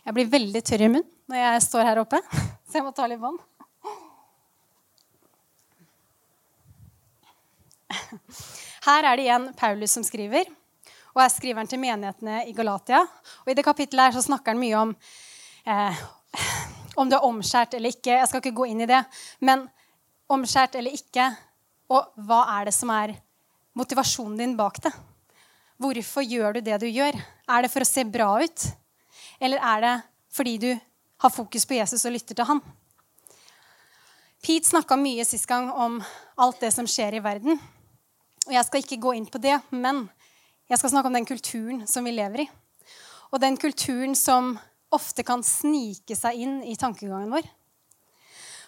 Jeg 0.02 0.16
blir 0.16 0.30
veldig 0.30 0.62
tørr 0.66 0.86
i 0.88 0.90
munnen 0.90 1.08
når 1.30 1.38
jeg 1.38 1.64
står 1.68 1.86
her 1.86 2.00
oppe, 2.02 2.18
så 2.68 2.80
jeg 2.80 2.86
må 2.86 2.92
ta 2.96 3.06
litt 3.08 3.22
vann. 3.22 3.38
Her 8.82 9.06
er 9.06 9.16
det 9.16 9.26
igjen 9.28 9.46
Paulus 9.56 9.94
som 9.94 10.04
skriver. 10.04 10.48
Og 11.12 11.20
er 11.22 11.30
skriveren 11.30 11.68
til 11.68 11.80
menighetene 11.80 12.42
i 12.48 12.54
Galatia. 12.56 13.02
Og 13.44 13.52
I 13.52 13.56
det 13.56 13.64
kapittelet 13.66 14.08
her 14.08 14.16
så 14.16 14.24
snakker 14.24 14.54
han 14.54 14.60
mye 14.60 14.78
om 14.80 14.94
eh, 15.68 16.02
om 17.00 17.08
du 17.08 17.16
er 17.16 17.28
omskjært 17.28 17.76
eller 17.78 17.92
ikke. 17.94 18.16
Jeg 18.16 18.28
skal 18.30 18.42
ikke 18.42 18.56
gå 18.56 18.68
inn 18.72 18.82
i 18.82 18.90
det. 18.90 19.02
Men 19.44 19.66
omskjært 20.32 20.80
eller 20.80 20.96
ikke, 20.96 21.28
og 21.92 22.12
hva 22.26 22.42
er 22.56 22.70
det 22.70 22.74
som 22.74 22.90
er 22.94 23.14
motivasjonen 23.76 24.38
din 24.40 24.56
bak 24.56 24.80
det? 24.82 24.92
Hvorfor 25.82 26.22
gjør 26.22 26.54
du 26.54 26.60
det 26.62 26.78
du 26.78 26.86
gjør? 26.86 27.16
Er 27.50 27.64
det 27.64 27.70
for 27.72 27.82
å 27.82 27.88
se 27.88 28.04
bra 28.06 28.28
ut? 28.38 28.66
Eller 29.42 29.58
er 29.58 29.82
det 29.82 29.94
fordi 30.32 30.56
du 30.62 30.70
har 31.24 31.32
fokus 31.32 31.66
på 31.66 31.74
Jesus 31.74 32.04
og 32.06 32.14
lytter 32.14 32.38
til 32.38 32.46
han? 32.46 32.60
Pete 34.42 34.68
snakka 34.68 34.98
mye 34.98 35.24
sist 35.26 35.48
gang 35.50 35.70
om 35.70 36.00
alt 36.42 36.60
det 36.62 36.70
som 36.74 36.86
skjer 36.86 37.18
i 37.18 37.22
verden. 37.24 37.58
Og 38.46 38.52
Jeg 38.54 38.66
skal 38.66 38.82
ikke 38.82 39.00
gå 39.02 39.14
inn 39.18 39.26
på 39.26 39.40
det, 39.42 39.56
men 39.70 40.04
jeg 40.70 40.78
skal 40.78 40.92
snakke 40.92 41.10
om 41.10 41.18
den 41.18 41.26
kulturen 41.26 41.82
som 41.86 42.06
vi 42.06 42.14
lever 42.14 42.44
i. 42.44 42.48
Og 43.32 43.40
den 43.42 43.56
kulturen 43.56 44.14
som 44.18 44.54
ofte 44.92 45.24
kan 45.26 45.42
snike 45.46 46.14
seg 46.18 46.42
inn 46.44 46.56
i 46.68 46.76
tankegangen 46.78 47.32
vår. 47.32 47.46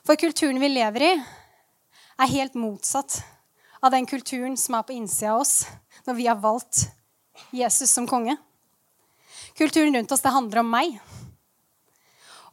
For 0.04 0.18
kulturen 0.18 0.58
vi 0.62 0.72
lever 0.72 1.06
i, 1.12 1.14
er 2.14 2.34
helt 2.34 2.58
motsatt 2.58 3.20
av 3.82 3.92
den 3.94 4.06
kulturen 4.06 4.58
som 4.58 4.78
er 4.78 4.86
på 4.86 4.94
innsida 4.96 5.34
av 5.34 5.42
oss 5.42 5.64
når 6.06 6.18
vi 6.18 6.28
har 6.30 6.38
valgt 6.40 6.86
Jesus 7.54 7.90
som 7.90 8.06
konge. 8.06 8.36
Kulturen 9.58 9.94
rundt 9.94 10.12
oss 10.12 10.24
det 10.24 10.34
handler 10.34 10.62
om 10.62 10.70
meg. 10.70 10.98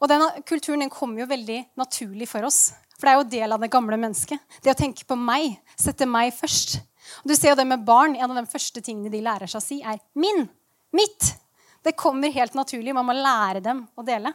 Og 0.02 0.10
denne 0.10 0.44
kulturen 0.48 0.82
den 0.82 0.94
kommer 0.94 1.24
jo 1.24 1.30
veldig 1.30 1.60
naturlig 1.78 2.28
for 2.30 2.46
oss. 2.46 2.72
For 2.98 3.08
det 3.08 3.12
er 3.12 3.20
jo 3.20 3.30
del 3.34 3.56
av 3.56 3.62
det 3.62 3.72
gamle 3.74 3.98
mennesket. 3.98 4.42
Det 4.62 4.74
å 4.74 4.78
tenke 4.78 5.06
på 5.10 5.18
meg, 5.18 5.56
sette 5.78 6.06
meg 6.10 6.34
først. 6.38 6.80
Og 7.24 7.32
du 7.32 7.36
ser 7.38 7.54
jo 7.54 7.60
det 7.60 7.66
med 7.70 7.86
barn. 7.86 8.16
En 8.16 8.30
av 8.30 8.38
de 8.38 8.50
første 8.50 8.82
tingene 8.86 9.10
de 9.14 9.24
lærer 9.26 9.50
seg 9.50 9.62
å 9.62 9.66
si, 9.66 9.82
er 9.82 9.98
'min'. 10.14 10.48
Mitt. 10.94 11.36
Det 11.82 11.96
kommer 11.98 12.32
helt 12.32 12.54
naturlig. 12.54 12.94
Man 12.94 13.06
må 13.06 13.14
lære 13.14 13.62
dem 13.64 13.88
å 13.98 14.06
dele. 14.06 14.34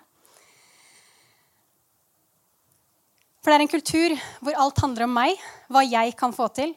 For 3.42 3.52
det 3.52 3.60
er 3.60 3.62
en 3.62 3.70
kultur 3.70 4.16
hvor 4.42 4.56
alt 4.58 4.80
handler 4.82 5.04
om 5.04 5.12
meg, 5.14 5.36
hva 5.70 5.84
jeg 5.86 6.16
kan 6.18 6.32
få 6.34 6.48
til. 6.50 6.74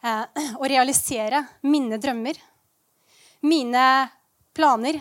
Eh, 0.00 0.24
å 0.62 0.68
realisere 0.70 1.42
mine 1.66 1.98
drømmer, 1.98 2.38
mine 3.42 3.84
planer. 4.56 5.00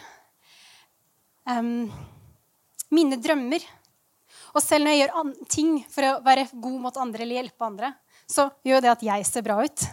Um, 1.49 1.89
mine 2.93 3.19
drømmer. 3.21 3.63
Og 4.55 4.61
selv 4.63 4.85
når 4.85 4.95
jeg 4.95 5.05
gjør 5.05 5.33
ting 5.51 5.73
for 5.91 6.07
å 6.07 6.19
være 6.25 6.49
god 6.53 6.77
mot 6.83 7.01
andre 7.01 7.25
eller 7.25 7.41
hjelpe 7.41 7.67
andre, 7.67 7.93
så 8.29 8.49
gjør 8.65 8.85
det 8.85 8.93
at 8.93 9.05
jeg 9.05 9.27
ser 9.27 9.45
bra 9.45 9.59
ut. 9.61 9.85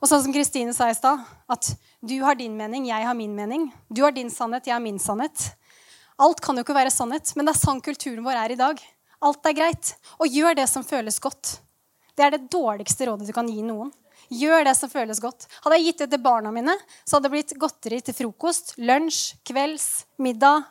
Og 0.00 0.08
sånn 0.08 0.22
som 0.24 0.32
Kristine 0.32 0.72
sa 0.72 0.88
i 0.88 0.96
stad, 0.96 1.20
at 1.50 1.74
du 2.00 2.16
har 2.24 2.38
din 2.38 2.54
mening, 2.56 2.86
jeg 2.88 3.04
har 3.04 3.16
min 3.16 3.34
mening. 3.36 3.68
Du 3.92 4.00
har 4.06 4.14
din 4.16 4.32
sannhet, 4.32 4.68
jeg 4.68 4.72
har 4.72 4.84
min 4.84 5.00
sannhet. 5.00 5.50
Alt 6.20 6.40
kan 6.44 6.56
jo 6.56 6.64
ikke 6.64 6.76
være 6.76 6.92
sannhet, 6.92 7.34
men 7.36 7.48
det 7.48 7.52
er 7.52 7.60
sånn 7.60 7.82
kulturen 7.84 8.24
vår 8.24 8.40
er 8.46 8.54
i 8.54 8.60
dag. 8.60 8.80
Alt 9.20 9.44
er 9.48 9.56
greit. 9.56 9.92
Og 10.20 10.32
gjør 10.32 10.56
det 10.56 10.66
som 10.72 10.84
føles 10.84 11.20
godt. 11.20 11.58
Det 12.16 12.24
er 12.24 12.34
det 12.36 12.48
dårligste 12.52 13.08
rådet 13.08 13.28
du 13.28 13.34
kan 13.36 13.48
gi 13.48 13.60
noen. 13.64 13.92
Gjør 14.30 14.62
det 14.68 14.76
som 14.78 14.90
føles 14.92 15.18
godt. 15.22 15.48
Hadde 15.64 15.78
jeg 15.78 15.90
gitt 15.90 16.04
det 16.04 16.10
til 16.12 16.22
barna 16.22 16.52
mine, 16.54 16.76
så 17.02 17.16
hadde 17.16 17.26
det 17.26 17.34
blitt 17.34 17.56
godteri 17.58 17.98
til 18.06 18.14
frokost, 18.14 18.76
lunsj, 18.78 19.34
kvelds, 19.46 19.88
middag. 20.22 20.68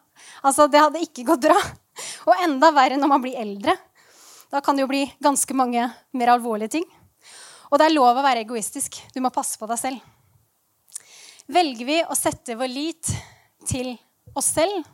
Altså, 0.48 0.68
Det 0.72 0.80
hadde 0.80 1.04
ikke 1.04 1.28
gått 1.28 1.48
bra. 1.50 1.58
Og 2.32 2.46
enda 2.46 2.72
verre 2.72 3.00
når 3.00 3.12
man 3.12 3.24
blir 3.24 3.36
eldre. 3.36 3.76
Da 4.50 4.62
kan 4.64 4.78
det 4.78 4.86
jo 4.86 4.92
bli 4.92 5.04
ganske 5.20 5.54
mange 5.54 5.90
mer 6.16 6.32
alvorlige 6.34 6.80
ting. 6.80 6.88
Og 7.70 7.78
det 7.78 7.90
er 7.90 7.94
lov 7.94 8.18
å 8.18 8.24
være 8.24 8.46
egoistisk. 8.46 8.96
Du 9.14 9.20
må 9.22 9.30
passe 9.34 9.60
på 9.60 9.68
deg 9.70 9.78
selv. 9.82 10.00
Velger 11.50 11.86
vi 11.86 12.00
å 12.06 12.16
sette 12.18 12.56
vår 12.58 12.72
lit 12.72 13.12
til 13.68 13.92
oss 14.38 14.54
selv, 14.56 14.86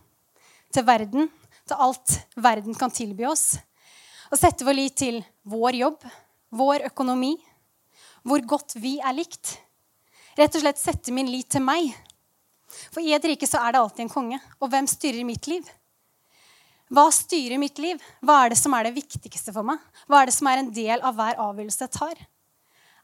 til 0.73 0.85
verden, 0.87 1.29
til 1.67 1.81
alt 1.85 2.19
verden 2.39 2.75
kan 2.77 2.93
tilby 2.93 3.25
oss, 3.27 3.57
og 4.31 4.39
sette 4.39 4.65
vår 4.65 4.77
lit 4.77 4.95
til 4.97 5.19
vår 5.51 5.77
jobb, 5.81 6.05
vår 6.55 6.87
økonomi, 6.89 7.35
hvor 8.25 8.41
godt 8.49 8.75
vi 8.81 8.97
er 8.99 9.15
likt, 9.15 9.55
rett 10.37 10.57
og 10.57 10.63
slett 10.63 10.81
sette 10.81 11.13
min 11.13 11.29
lit 11.31 11.51
til 11.53 11.63
meg 11.63 11.93
For 12.91 12.99
i 12.99 13.13
et 13.15 13.23
rike 13.23 13.47
så 13.47 13.61
er 13.61 13.75
det 13.75 13.79
alltid 13.79 14.03
en 14.03 14.11
konge. 14.11 14.39
Og 14.59 14.67
hvem 14.67 14.87
styrer 14.89 15.23
mitt 15.23 15.45
liv? 15.47 15.67
Hva 16.91 17.05
styrer 17.13 17.61
mitt 17.61 17.79
liv? 17.79 18.01
Hva 18.25 18.41
er 18.43 18.51
det 18.51 18.57
som 18.59 18.73
er 18.75 18.87
det 18.87 18.97
viktigste 18.97 19.53
for 19.55 19.63
meg? 19.63 19.79
Hva 20.09 20.19
er 20.21 20.29
det 20.29 20.35
som 20.35 20.49
er 20.49 20.59
en 20.59 20.73
del 20.75 21.05
av 21.05 21.15
hver 21.15 21.39
avgjørelse 21.39 21.85
jeg 21.85 21.93
tar? 21.95 22.19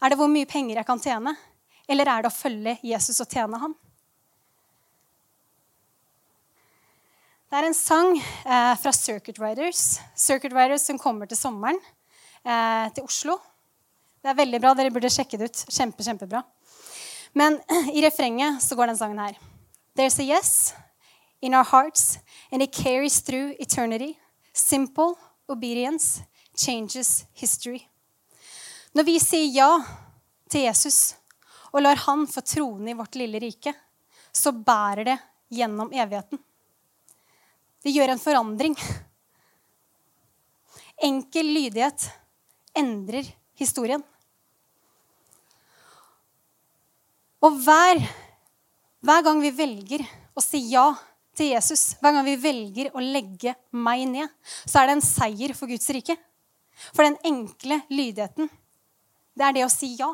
Er 0.02 0.12
det 0.12 0.18
hvor 0.20 0.30
mye 0.34 0.50
penger 0.50 0.82
jeg 0.82 0.90
kan 0.90 1.02
tjene? 1.02 1.36
Eller 1.88 2.10
er 2.10 2.26
det 2.26 2.32
å 2.34 2.36
følge 2.36 2.76
Jesus 2.84 3.22
og 3.24 3.32
tjene 3.32 3.62
ham? 3.62 3.78
Det 7.52 7.60
er 7.60 7.68
en 7.68 7.76
sang 7.76 8.14
eh, 8.18 8.76
fra 8.80 8.94
Circuit 8.96 9.40
Riders. 9.44 10.00
Circuit 10.16 10.54
Riders 10.56 10.86
som 10.88 11.00
kommer 11.00 11.28
til 11.28 11.40
sommeren 11.40 11.80
eh, 12.44 12.88
til 12.96 13.08
Oslo. 13.08 13.40
Det 14.22 14.30
er 14.30 14.38
veldig 14.38 14.60
bra. 14.62 14.74
Dere 14.78 14.94
burde 14.94 15.10
sjekke 15.10 15.40
det 15.42 15.50
ut. 15.50 15.64
Kjempe, 15.74 16.06
kjempebra. 16.06 16.44
Men 17.34 17.58
i 17.96 18.04
refrenget 18.06 18.62
så 18.62 18.78
går 18.78 18.92
den 18.92 19.00
sangen 19.00 19.20
her. 19.20 19.38
There's 19.98 20.20
a 20.22 20.26
yes 20.26 20.74
in 21.42 21.56
our 21.56 21.66
hearts, 21.66 22.20
and 22.52 22.62
it 22.62 22.72
carries 22.72 23.22
through 23.22 23.56
eternity. 23.60 24.14
Simple 24.54 25.16
obedience 25.50 26.24
changes 26.56 27.26
history. 27.34 27.88
Når 28.94 29.04
vi 29.04 29.18
sier 29.24 29.50
ja 29.50 29.72
til 30.52 30.68
Jesus 30.68 31.16
og 31.72 31.82
lar 31.82 32.00
han 32.06 32.28
få 32.28 32.44
trone 32.44 32.92
i 32.92 32.96
vårt 33.00 33.16
lille 33.16 33.40
rike, 33.40 33.74
så 34.32 34.52
bærer 34.52 35.08
det 35.08 35.18
gjennom 35.52 35.92
evigheten. 35.92 36.40
Det 37.82 37.92
gjør 37.96 38.14
en 38.14 38.22
forandring. 38.22 38.76
Enkel 41.02 41.48
lydighet 41.56 42.10
endrer 42.78 43.32
historien. 43.60 44.04
Og 47.42 47.58
hver, 47.66 48.02
hver 49.02 49.24
gang 49.26 49.42
vi 49.42 49.54
velger 49.56 50.04
å 50.38 50.44
si 50.44 50.62
ja 50.72 50.92
til 51.38 51.54
Jesus, 51.56 51.96
hver 52.02 52.14
gang 52.14 52.28
vi 52.28 52.38
velger 52.40 52.92
å 52.94 53.02
legge 53.02 53.56
meg 53.74 54.04
ned, 54.10 54.30
så 54.66 54.82
er 54.82 54.90
det 54.90 54.98
en 55.00 55.06
seier 55.06 55.56
for 55.58 55.72
Guds 55.72 55.90
rike. 55.96 56.18
For 56.92 57.06
den 57.06 57.18
enkle 57.26 57.82
lydigheten, 57.90 58.50
det 59.38 59.48
er 59.48 59.58
det 59.58 59.66
å 59.66 59.74
si 59.74 59.94
ja. 60.00 60.12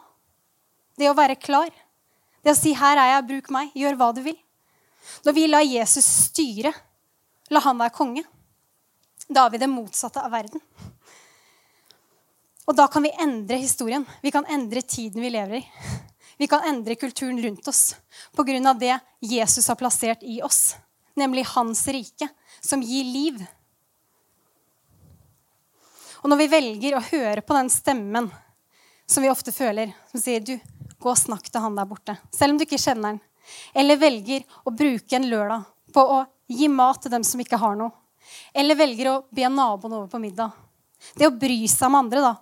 Det 0.97 1.09
å 1.09 1.17
være 1.17 1.37
klar. 1.39 1.69
Det 2.43 2.53
å 2.53 2.57
si 2.57 2.73
'Her 2.73 2.97
er 2.97 3.09
jeg, 3.11 3.27
bruk 3.27 3.49
meg. 3.51 3.71
Gjør 3.75 3.97
hva 3.97 4.13
du 4.15 4.21
vil'. 4.23 4.43
Når 5.25 5.33
vi 5.33 5.47
lar 5.47 5.65
Jesus 5.65 6.05
styre, 6.05 6.73
la 7.49 7.59
han 7.59 7.77
være 7.77 7.95
konge, 7.95 8.23
da 9.29 9.45
er 9.45 9.49
vi 9.49 9.57
det 9.57 9.69
motsatte 9.69 10.23
av 10.23 10.31
verden. 10.31 10.61
Og 12.67 12.75
da 12.75 12.87
kan 12.91 13.05
vi 13.05 13.13
endre 13.23 13.61
historien. 13.61 14.03
Vi 14.21 14.31
kan 14.31 14.45
endre 14.51 14.81
tiden 14.83 15.23
vi 15.23 15.31
lever 15.31 15.61
i. 15.61 15.67
Vi 16.37 16.47
kan 16.47 16.65
endre 16.67 16.95
kulturen 16.95 17.39
rundt 17.41 17.67
oss 17.67 17.95
pga. 18.35 18.73
det 18.73 18.99
Jesus 19.21 19.67
har 19.67 19.75
plassert 19.75 20.21
i 20.21 20.41
oss 20.41 20.75
nemlig 21.17 21.43
hans 21.43 21.87
rike, 21.87 22.27
som 22.61 22.81
gir 22.81 23.03
liv. 23.03 23.45
Og 26.21 26.29
når 26.29 26.37
vi 26.37 26.47
velger 26.51 26.97
å 26.97 27.05
høre 27.11 27.41
på 27.41 27.57
den 27.57 27.69
stemmen 27.73 28.29
som 29.09 29.23
vi 29.23 29.31
ofte 29.31 29.53
føler, 29.55 29.93
som 30.11 30.21
sier 30.21 30.43
du, 30.45 30.57
gå 30.97 31.09
og 31.09 31.17
snakk 31.17 31.49
til 31.49 31.63
han 31.63 31.77
der 31.77 31.89
borte, 31.89 32.17
selv 32.33 32.53
om 32.53 32.59
du 32.59 32.67
ikke 32.67 32.81
kjenner 32.81 33.15
han, 33.15 33.21
eller 33.73 34.01
velger 34.01 34.45
å 34.67 34.73
bruke 34.75 35.17
en 35.17 35.29
lørdag 35.29 35.65
på 35.93 36.03
å 36.17 36.23
gi 36.51 36.67
mat 36.69 37.01
til 37.01 37.13
dem 37.13 37.25
som 37.25 37.41
ikke 37.41 37.59
har 37.61 37.77
noe, 37.79 37.93
eller 38.53 38.77
velger 38.77 39.11
å 39.11 39.19
be 39.31 39.49
naboen 39.49 39.93
over 40.01 40.09
på 40.11 40.19
middag 40.19 40.51
Det 41.15 41.29
å 41.29 41.31
bry 41.31 41.61
seg 41.69 41.87
om 41.87 41.95
andre, 41.95 42.19
da. 42.25 42.33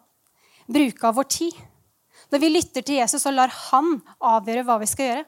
Bruke 0.65 1.08
av 1.08 1.17
vår 1.19 1.28
tid. 1.30 1.58
Når 2.32 2.41
vi 2.41 2.51
lytter 2.51 2.86
til 2.86 2.99
Jesus 2.99 3.25
og 3.28 3.36
lar 3.36 3.51
han 3.69 3.99
avgjøre 4.17 4.63
hva 4.65 4.80
vi 4.82 4.89
skal 4.89 5.10
gjøre, 5.10 5.25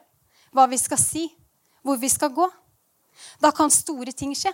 hva 0.56 0.64
vi 0.70 0.78
skal 0.80 0.98
si, 1.00 1.28
hvor 1.86 2.00
vi 2.00 2.10
skal 2.10 2.32
gå, 2.34 2.48
da 3.42 3.52
kan 3.54 3.70
store 3.72 4.14
ting 4.16 4.34
skje. 4.36 4.52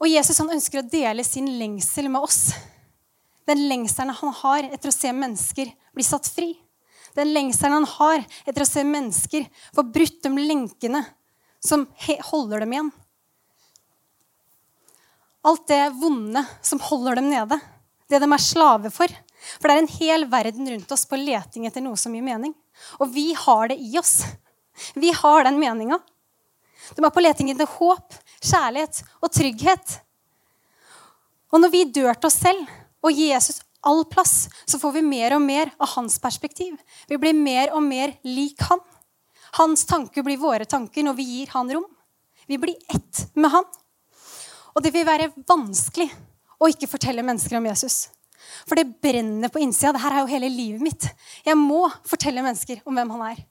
Og 0.00 0.08
Jesus 0.08 0.38
han 0.40 0.52
ønsker 0.54 0.80
å 0.80 0.88
dele 0.88 1.24
sin 1.26 1.50
lengsel 1.60 2.08
med 2.08 2.24
oss. 2.24 2.54
Den 3.48 3.66
lengselen 3.68 4.14
han 4.16 4.34
har 4.40 4.68
etter 4.70 4.88
å 4.88 4.94
se 4.94 5.12
mennesker 5.12 5.72
bli 5.92 6.06
satt 6.06 6.28
fri. 6.32 6.54
Den 7.16 7.32
lengselen 7.34 7.80
han 7.80 7.88
har 7.98 8.22
etter 8.46 8.64
å 8.64 8.68
se 8.68 8.84
mennesker 8.86 9.48
få 9.74 9.84
brutt 9.84 10.22
de 10.24 10.32
lenkene 10.38 11.02
som 11.60 11.84
holder 12.30 12.64
dem 12.64 12.72
igjen. 12.76 12.90
Alt 15.44 15.66
det 15.68 15.82
vonde 16.00 16.44
som 16.64 16.80
holder 16.84 17.20
dem 17.20 17.28
nede. 17.32 17.60
Det 18.10 18.18
de 18.18 18.26
er 18.26 18.42
slave 18.42 18.90
for. 18.90 19.12
For 19.60 19.68
det 19.68 19.76
er 19.76 19.82
en 19.84 19.94
hel 19.94 20.26
verden 20.30 20.68
rundt 20.68 20.92
oss 20.92 21.06
på 21.08 21.18
leting 21.20 21.66
etter 21.68 21.84
noe 21.84 21.98
som 22.00 22.14
gir 22.14 22.24
mening. 22.26 22.52
Og 23.00 23.12
vi 23.14 23.30
har 23.38 23.70
det 23.70 23.78
i 23.80 23.94
oss. 24.00 24.20
Vi 24.94 25.12
har 25.14 25.46
den 25.46 25.60
meninga. 25.60 26.00
De 26.96 27.04
er 27.04 27.14
på 27.14 27.22
leting 27.22 27.50
etter 27.52 27.68
håp, 27.78 28.14
kjærlighet 28.42 29.02
og 29.20 29.32
trygghet. 29.32 29.98
Og 31.50 31.62
når 31.62 31.72
vi 31.72 31.84
dør 31.90 32.16
til 32.16 32.30
oss 32.30 32.38
selv 32.42 32.70
og 33.04 33.12
gir 33.14 33.34
Jesus 33.34 33.60
all 33.86 34.02
plass, 34.10 34.48
så 34.68 34.78
får 34.80 34.98
vi 34.98 35.04
mer 35.06 35.36
og 35.36 35.42
mer 35.44 35.70
av 35.80 35.94
hans 35.94 36.18
perspektiv. 36.20 36.76
Vi 37.08 37.18
blir 37.20 37.36
mer 37.36 37.72
og 37.76 37.84
mer 37.84 38.16
lik 38.26 38.60
han. 38.68 38.82
Hans 39.58 39.86
tanker 39.88 40.24
blir 40.26 40.40
våre 40.40 40.66
tanker 40.68 41.06
når 41.06 41.16
vi 41.18 41.28
gir 41.30 41.54
han 41.54 41.70
rom. 41.72 41.86
Vi 42.46 42.58
blir 42.58 42.76
ett 42.92 43.30
med 43.34 43.50
han. 43.54 43.64
Og 44.74 44.82
det 44.84 44.92
vil 44.94 45.06
være 45.06 45.30
vanskelig 45.48 46.10
å 46.60 46.68
ikke 46.68 46.88
fortelle 46.90 47.24
mennesker 47.24 47.56
om 47.58 47.68
Jesus. 47.70 48.10
For 48.68 48.76
det 48.76 49.00
brenner 49.02 49.52
på 49.52 49.62
innsida. 49.62 49.94
Dette 49.96 50.12
er 50.12 50.22
jo 50.22 50.30
hele 50.30 50.50
livet 50.52 50.84
mitt. 50.84 51.08
Jeg 51.46 51.56
må 51.58 51.86
fortelle 52.08 52.44
mennesker 52.44 52.82
om 52.84 52.96
hvem 52.96 53.12
han 53.16 53.26
er. 53.32 53.42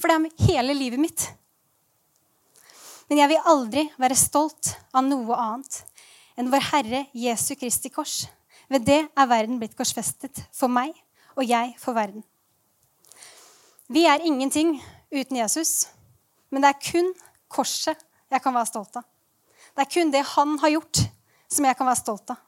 For 0.00 0.08
det 0.10 0.16
er 0.16 0.48
hele 0.48 0.76
livet 0.76 1.02
mitt. 1.02 1.26
Men 3.10 3.24
jeg 3.24 3.32
vil 3.32 3.48
aldri 3.50 3.84
være 3.98 4.18
stolt 4.18 4.74
av 4.94 5.02
noe 5.02 5.36
annet 5.36 5.80
enn 6.38 6.50
vår 6.52 6.66
Herre 6.70 7.00
Jesu 7.16 7.56
Kristi 7.58 7.90
kors. 7.92 8.22
Ved 8.70 8.86
det 8.86 9.00
er 9.02 9.30
verden 9.30 9.58
blitt 9.58 9.74
korsfestet 9.76 10.44
for 10.54 10.70
meg, 10.70 10.94
og 11.34 11.42
jeg 11.42 11.74
for 11.82 11.96
verden. 11.96 12.22
Vi 13.90 14.04
er 14.06 14.22
ingenting 14.22 14.76
uten 15.10 15.40
Jesus, 15.40 15.88
men 16.54 16.62
det 16.62 16.70
er 16.70 16.84
kun 16.84 17.10
korset 17.50 17.98
jeg 18.30 18.42
kan 18.44 18.54
være 18.54 18.70
stolt 18.70 19.00
av. 19.00 19.06
Det 19.74 19.82
er 19.82 19.90
kun 19.90 20.12
det 20.14 20.22
han 20.36 20.54
har 20.62 20.76
gjort, 20.76 21.02
som 21.50 21.66
jeg 21.66 21.76
kan 21.76 21.88
være 21.88 22.00
stolt 22.00 22.32
av. 22.32 22.40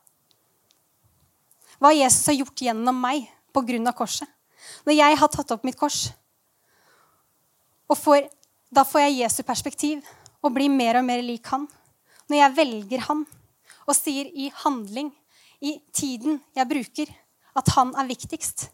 Hva 1.82 1.90
Jesus 1.94 2.28
har 2.30 2.38
gjort 2.38 2.62
gjennom 2.62 2.98
meg 3.02 3.26
på 3.52 3.64
grunn 3.66 3.88
av 3.90 3.96
korset. 3.98 4.28
Når 4.86 4.94
jeg 4.94 5.18
har 5.18 5.30
tatt 5.32 5.54
opp 5.54 5.64
mitt 5.66 5.78
kors, 5.78 6.12
får, 7.92 8.28
da 8.72 8.84
får 8.88 9.02
jeg 9.04 9.18
Jesu 9.18 9.42
perspektiv 9.44 10.06
og 10.40 10.54
blir 10.54 10.70
mer 10.72 11.00
og 11.00 11.06
mer 11.06 11.20
lik 11.24 11.50
han. 11.52 11.66
Når 12.30 12.38
jeg 12.38 12.56
velger 12.56 13.02
han 13.08 13.24
og 13.82 13.96
sier 13.98 14.30
i 14.30 14.48
handling, 14.62 15.10
i 15.62 15.76
tiden 15.94 16.40
jeg 16.56 16.70
bruker, 16.70 17.10
at 17.58 17.74
han 17.76 17.92
er 17.98 18.08
viktigst, 18.08 18.70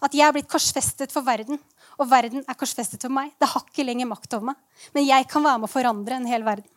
At 0.00 0.14
jeg 0.16 0.24
er 0.24 0.32
blitt 0.32 0.48
korsfestet 0.48 1.12
for 1.12 1.20
verden, 1.20 1.58
og 2.00 2.08
verden 2.08 2.40
er 2.48 2.56
korsfestet 2.56 3.02
for 3.04 3.12
meg. 3.12 3.34
Det 3.36 3.50
har 3.52 3.60
ikke 3.60 3.84
lenger 3.84 4.08
makt 4.08 4.32
over 4.32 4.46
meg. 4.48 4.60
Men 4.96 5.04
jeg 5.04 5.26
kan 5.28 5.44
være 5.44 5.60
med 5.60 5.68
å 5.68 5.72
forandre 5.72 6.16
en 6.16 6.28
hel 6.30 6.46
verden. 6.46 6.70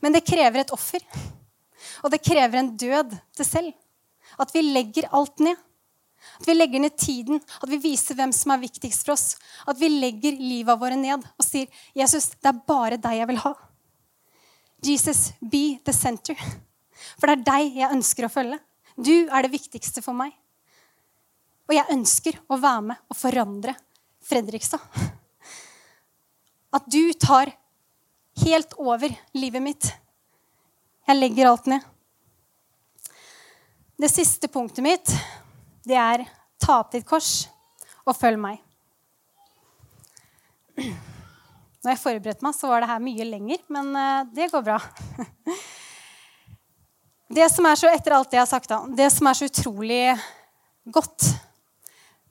Men 0.00 0.14
det 0.16 0.26
krever 0.26 0.62
et 0.62 0.72
offer. 0.74 1.02
Og 2.04 2.10
det 2.12 2.24
krever 2.24 2.60
en 2.60 2.74
død 2.76 3.14
til 3.36 3.48
selv. 3.48 3.72
At 4.40 4.52
vi 4.54 4.64
legger 4.66 5.08
alt 5.16 5.40
ned. 5.44 5.56
At 6.40 6.48
vi 6.48 6.56
legger 6.56 6.82
ned 6.82 6.96
tiden, 6.98 7.40
at 7.62 7.68
vi 7.70 7.78
viser 7.80 8.16
hvem 8.18 8.32
som 8.34 8.52
er 8.52 8.62
viktigst 8.64 9.06
for 9.06 9.14
oss. 9.14 9.36
At 9.68 9.78
vi 9.80 9.88
legger 9.92 10.36
livet 10.40 10.80
våre 10.80 10.96
ned 10.98 11.22
og 11.22 11.44
sier, 11.44 11.68
'Jesus, 11.94 12.32
det 12.42 12.50
er 12.50 12.64
bare 12.66 12.98
deg 13.00 13.20
jeg 13.20 13.28
vil 13.30 13.42
ha'. 13.44 13.54
Jesus, 14.82 15.32
be 15.40 15.78
the 15.84 15.92
center. 15.92 16.36
For 17.16 17.28
det 17.28 17.38
er 17.38 17.46
deg 17.46 17.78
jeg 17.80 17.92
ønsker 17.92 18.26
å 18.26 18.32
følge. 18.32 18.58
Du 18.96 19.28
er 19.28 19.42
det 19.42 19.52
viktigste 19.52 20.02
for 20.04 20.16
meg. 20.16 20.32
Og 21.68 21.74
jeg 21.74 21.92
ønsker 21.92 22.38
å 22.48 22.58
være 22.60 22.82
med 22.90 22.96
og 23.10 23.18
forandre 23.18 23.74
Fredrikstad. 24.26 24.82
At 26.74 26.86
du 26.90 27.12
tar 27.12 27.52
helt 28.44 28.76
over 28.78 29.12
livet 29.36 29.62
mitt. 29.62 29.88
Jeg 31.06 31.20
legger 31.20 31.50
alt 31.50 31.68
ned. 31.70 31.84
Det 33.96 34.10
siste 34.12 34.48
punktet 34.52 34.84
mitt, 34.84 35.12
det 35.86 35.96
er 35.96 36.26
ta 36.60 36.80
opp 36.82 36.92
ditt 36.92 37.06
kors 37.08 37.46
og 38.04 38.16
følg 38.18 38.40
meg. 38.40 38.60
Når 40.76 41.94
jeg 41.94 42.02
forberedte 42.02 42.44
meg, 42.44 42.56
så 42.58 42.68
var 42.68 42.82
det 42.82 42.90
her 42.90 43.02
mye 43.02 43.24
lenger, 43.24 43.62
men 43.72 43.92
eh, 43.96 44.26
det 44.36 44.50
går 44.52 44.64
bra. 44.66 44.80
Det 47.26 47.48
som 47.50 47.66
er 47.66 47.74
så, 47.74 47.88
etter 47.90 48.14
alt 48.14 48.30
det 48.30 48.36
jeg 48.38 48.44
har 48.44 48.46
sagt, 48.48 48.70
det 48.94 49.06
som 49.10 49.26
er 49.26 49.34
så 49.34 49.48
utrolig 49.48 50.12
godt, 50.94 51.24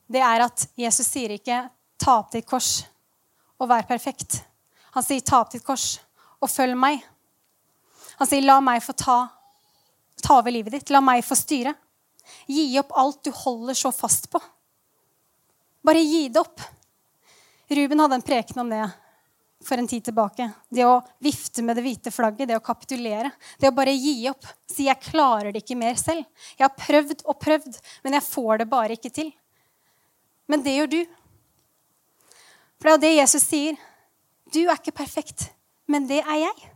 det 0.07 0.21
er 0.23 0.45
at 0.45 0.63
Jesus 0.79 1.09
sier 1.09 1.33
ikke 1.35 1.57
'ta 1.99 2.13
opp 2.21 2.31
ditt 2.31 2.47
kors 2.47 2.85
og 3.59 3.67
vær 3.67 3.83
perfekt'. 3.89 4.37
Han 4.95 5.03
sier 5.03 5.19
'ta 5.21 5.41
opp 5.43 5.51
ditt 5.51 5.63
kors 5.63 5.99
og 6.39 6.49
følg 6.49 6.77
meg'. 6.79 7.03
Han 8.17 8.27
sier 8.27 8.41
'la 8.41 8.61
meg 8.63 8.83
få 8.83 8.95
ta, 8.95 9.27
ta 10.23 10.39
over 10.39 10.51
livet 10.51 10.73
ditt'. 10.73 10.91
La 10.91 11.01
meg 11.01 11.23
få 11.23 11.35
styre. 11.35 11.75
Gi 12.47 12.79
opp 12.79 12.95
alt 12.95 13.23
du 13.23 13.31
holder 13.31 13.73
så 13.73 13.91
fast 13.91 14.29
på. 14.31 14.39
Bare 15.83 15.99
gi 16.01 16.29
det 16.29 16.39
opp. 16.39 16.61
Ruben 17.69 17.99
hadde 17.99 18.15
en 18.15 18.21
preken 18.21 18.61
om 18.61 18.69
det 18.69 18.85
for 19.65 19.77
en 19.77 19.87
tid 19.87 20.03
tilbake. 20.05 20.47
Det 20.69 20.85
å 20.85 21.01
vifte 21.19 21.63
med 21.65 21.75
det 21.75 21.83
hvite 21.83 22.11
flagget, 22.13 22.47
det 22.47 22.57
å 22.57 22.63
kapitulere. 22.63 23.31
Det 23.59 23.69
å 23.69 23.75
bare 23.75 23.93
gi 23.93 24.29
opp. 24.29 24.45
Si 24.67 24.85
'jeg 24.85 25.01
klarer 25.01 25.51
det 25.51 25.63
ikke 25.63 25.77
mer 25.77 25.95
selv'. 25.95 26.25
Jeg 26.57 26.69
har 26.69 26.75
prøvd 26.77 27.25
og 27.25 27.39
prøvd, 27.39 27.81
men 28.03 28.13
jeg 28.13 28.23
får 28.23 28.57
det 28.59 28.69
bare 28.69 28.95
ikke 28.95 29.13
til. 29.13 29.33
Men 30.47 30.63
det 30.63 30.77
gjør 30.77 30.89
du. 30.89 31.05
For 32.79 32.83
det 32.83 32.91
er 32.91 32.95
jo 32.95 33.05
det 33.05 33.21
Jesus 33.21 33.43
sier. 33.43 33.77
Du 34.53 34.61
er 34.65 34.77
ikke 34.77 34.95
perfekt, 34.95 35.49
men 35.87 36.07
det 36.09 36.21
er 36.21 36.39
jeg. 36.43 36.69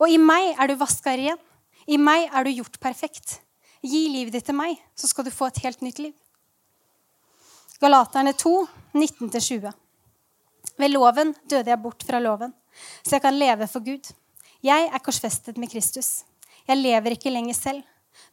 Og 0.00 0.10
i 0.10 0.18
meg 0.18 0.54
er 0.58 0.70
du 0.70 0.76
vaska 0.80 1.14
ren. 1.16 1.38
I 1.86 1.98
meg 2.00 2.26
er 2.32 2.46
du 2.46 2.50
gjort 2.56 2.80
perfekt. 2.82 3.38
Gi 3.84 4.06
livet 4.08 4.34
ditt 4.34 4.46
til 4.48 4.56
meg, 4.56 4.78
så 4.96 5.08
skal 5.10 5.26
du 5.26 5.32
få 5.34 5.50
et 5.50 5.60
helt 5.64 5.82
nytt 5.84 6.00
liv. 6.00 6.14
Galaterne 7.82 8.32
2, 8.32 8.52
19-20. 8.96 9.72
Ved 10.80 10.90
loven 10.90 11.34
døde 11.50 11.70
jeg 11.70 11.82
bort 11.82 12.02
fra 12.06 12.18
loven, 12.22 12.54
så 13.04 13.16
jeg 13.16 13.22
kan 13.22 13.36
leve 13.36 13.68
for 13.70 13.84
Gud. 13.84 14.08
Jeg 14.64 14.88
er 14.88 15.02
korsfestet 15.04 15.58
med 15.60 15.70
Kristus. 15.70 16.24
Jeg 16.66 16.80
lever 16.80 17.14
ikke 17.14 17.30
lenger 17.30 17.54
selv, 17.54 17.82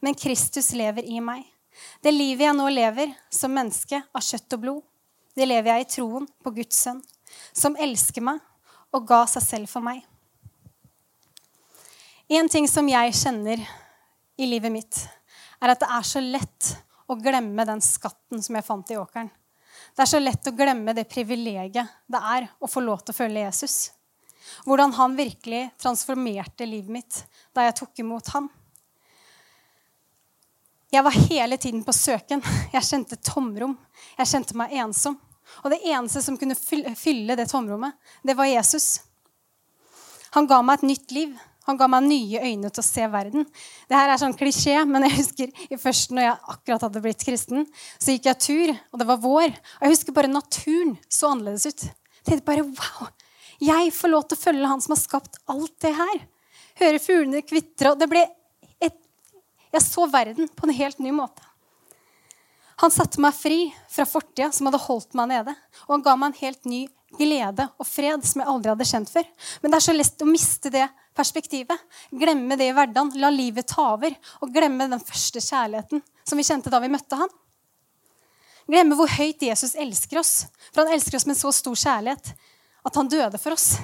men 0.00 0.16
Kristus 0.16 0.72
lever 0.72 1.04
i 1.04 1.20
meg. 1.20 1.44
Det 2.00 2.12
livet 2.14 2.46
jeg 2.46 2.56
nå 2.56 2.68
lever 2.72 3.12
som 3.32 3.52
menneske 3.52 4.00
av 4.00 4.24
kjøtt 4.24 4.56
og 4.56 4.62
blod, 4.64 4.80
det 5.36 5.48
lever 5.48 5.72
jeg 5.72 5.84
i 5.84 5.90
troen 5.94 6.26
på 6.44 6.52
Guds 6.56 6.80
sønn, 6.84 7.00
som 7.52 7.76
elsker 7.76 8.24
meg 8.24 8.40
og 8.92 9.06
ga 9.08 9.22
seg 9.30 9.44
selv 9.44 9.70
for 9.70 9.84
meg. 9.84 10.02
En 12.32 12.48
ting 12.48 12.68
som 12.68 12.86
jeg 12.88 13.12
kjenner 13.16 13.60
i 14.40 14.48
livet 14.48 14.72
mitt, 14.72 15.02
er 15.60 15.74
at 15.74 15.80
det 15.82 15.88
er 15.92 16.06
så 16.06 16.20
lett 16.22 16.72
å 17.10 17.16
glemme 17.20 17.66
den 17.68 17.82
skatten 17.84 18.40
som 18.42 18.56
jeg 18.56 18.66
fant 18.66 18.92
i 18.92 18.98
åkeren. 18.98 19.28
Det 19.92 20.04
er 20.04 20.08
så 20.08 20.20
lett 20.20 20.48
å 20.48 20.54
glemme 20.56 20.94
det 20.96 21.04
privilegiet 21.10 21.90
det 22.08 22.20
er 22.34 22.48
å 22.62 22.70
få 22.70 22.80
lov 22.84 23.02
til 23.02 23.12
å 23.12 23.18
følge 23.18 23.44
Jesus. 23.44 23.76
Hvordan 24.64 24.94
han 24.96 25.16
virkelig 25.16 25.62
transformerte 25.80 26.66
livet 26.68 26.92
mitt 26.92 27.20
da 27.54 27.66
jeg 27.66 27.76
tok 27.78 28.02
imot 28.04 28.32
ham. 28.34 28.48
Jeg 30.92 31.04
var 31.06 31.16
hele 31.16 31.56
tiden 31.56 31.84
på 31.84 31.92
søken. 31.96 32.42
Jeg 32.74 32.84
kjente 32.84 33.16
tomrom. 33.24 33.76
Jeg 34.18 34.28
kjente 34.28 34.56
meg 34.60 34.74
ensom. 34.82 35.16
Og 35.62 35.72
det 35.72 35.82
eneste 35.84 36.22
som 36.24 36.38
kunne 36.40 36.56
fylle 36.56 37.36
det 37.38 37.48
tomrommet, 37.50 37.94
det 38.24 38.36
var 38.38 38.50
Jesus. 38.50 39.02
Han 40.32 40.48
ga 40.48 40.62
meg 40.64 40.80
et 40.80 40.88
nytt 40.94 41.14
liv. 41.14 41.32
Han 41.68 41.78
ga 41.78 41.86
meg 41.86 42.08
nye 42.08 42.40
øyne 42.42 42.70
til 42.74 42.82
å 42.82 42.86
se 42.86 43.04
verden. 43.12 43.44
Det 43.86 43.94
her 43.94 44.10
er 44.10 44.18
sånn 44.18 44.34
klisjé, 44.34 44.80
men 44.88 45.06
jeg 45.06 45.18
husker 45.20 45.78
først 45.78 46.14
når 46.14 46.26
jeg 46.26 46.54
akkurat 46.56 46.86
hadde 46.88 47.02
blitt 47.04 47.22
kristen, 47.22 47.68
så 48.02 48.16
gikk 48.16 48.26
jeg 48.30 48.42
tur, 48.42 48.72
og 48.90 48.98
det 48.98 49.06
var 49.12 49.20
vår. 49.22 49.52
Og 49.78 49.86
jeg 49.86 49.94
husker 49.94 50.16
bare 50.16 50.32
naturen 50.32 50.96
så 51.06 51.30
annerledes 51.30 51.68
ut. 51.70 51.84
Jeg 51.86 52.26
tenkte 52.30 52.48
bare 52.48 52.66
wow! 52.66 53.12
Jeg 53.62 53.92
får 53.94 54.10
lov 54.10 54.26
til 54.26 54.38
å 54.38 54.42
følge 54.42 54.72
han 54.72 54.82
som 54.82 54.96
har 54.96 55.02
skapt 55.04 55.38
alt 55.52 55.74
det 55.84 55.92
her. 55.94 56.24
Høre 56.80 57.02
fuglene 57.02 57.44
kvitre. 57.46 57.92
Og 57.92 58.00
det 58.00 58.08
ble 58.10 58.24
et 58.82 58.98
Jeg 59.72 59.84
så 59.86 60.08
verden 60.10 60.50
på 60.50 60.66
en 60.66 60.74
helt 60.74 60.98
ny 61.00 61.14
måte. 61.14 61.46
Han 62.82 62.90
satte 62.90 63.20
meg 63.22 63.34
fri 63.36 63.60
fra 63.90 64.06
fortida 64.08 64.50
som 64.52 64.66
hadde 64.66 64.80
holdt 64.82 65.14
meg 65.18 65.30
nede. 65.30 65.54
Og 65.86 65.96
han 65.96 66.04
ga 66.04 66.16
meg 66.18 66.32
en 66.32 66.40
helt 66.40 66.64
ny 66.66 66.80
glede 67.18 67.68
og 67.78 67.86
fred 67.86 68.24
som 68.26 68.42
jeg 68.42 68.50
aldri 68.50 68.72
hadde 68.72 68.88
kjent 68.88 69.12
før. 69.12 69.28
Men 69.62 69.70
det 69.72 69.78
er 69.78 69.84
så 69.86 69.94
lett 69.94 70.24
å 70.24 70.28
miste 70.28 70.72
det 70.72 70.86
perspektivet. 71.16 71.78
Glemme 72.10 72.58
det 72.58 72.70
i 72.70 72.74
hverdagen. 72.74 73.12
La 73.22 73.30
livet 73.30 73.70
ta 73.70 73.92
over. 73.94 74.16
Og 74.42 74.50
glemme 74.54 74.88
den 74.90 75.02
første 75.02 75.42
kjærligheten 75.44 76.02
som 76.26 76.40
vi 76.40 76.46
kjente 76.46 76.72
da 76.72 76.80
vi 76.82 76.90
møtte 76.90 77.20
han. 77.20 77.30
Glemme 78.66 78.98
hvor 78.98 79.10
høyt 79.10 79.42
Jesus 79.46 79.76
elsker 79.78 80.18
oss. 80.22 80.34
For 80.72 80.82
han 80.82 80.96
elsker 80.96 81.20
oss 81.20 81.28
med 81.30 81.38
så 81.38 81.54
stor 81.54 81.78
kjærlighet 81.78 82.34
at 82.82 82.98
han 82.98 83.10
døde 83.10 83.38
for 83.38 83.54
oss. 83.54 83.76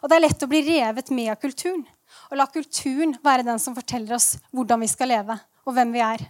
Og 0.00 0.10
det 0.10 0.18
er 0.18 0.24
lett 0.24 0.42
å 0.42 0.50
bli 0.50 0.64
revet 0.66 1.14
med 1.14 1.30
av 1.30 1.38
kulturen. 1.42 1.86
Og 2.30 2.38
la 2.38 2.50
kulturen 2.50 3.14
være 3.22 3.46
den 3.46 3.62
som 3.62 3.76
forteller 3.76 4.16
oss 4.16 4.32
hvordan 4.50 4.82
vi 4.82 4.90
skal 4.90 5.12
leve, 5.12 5.36
og 5.66 5.76
hvem 5.76 5.94
vi 5.94 6.02
er. 6.02 6.24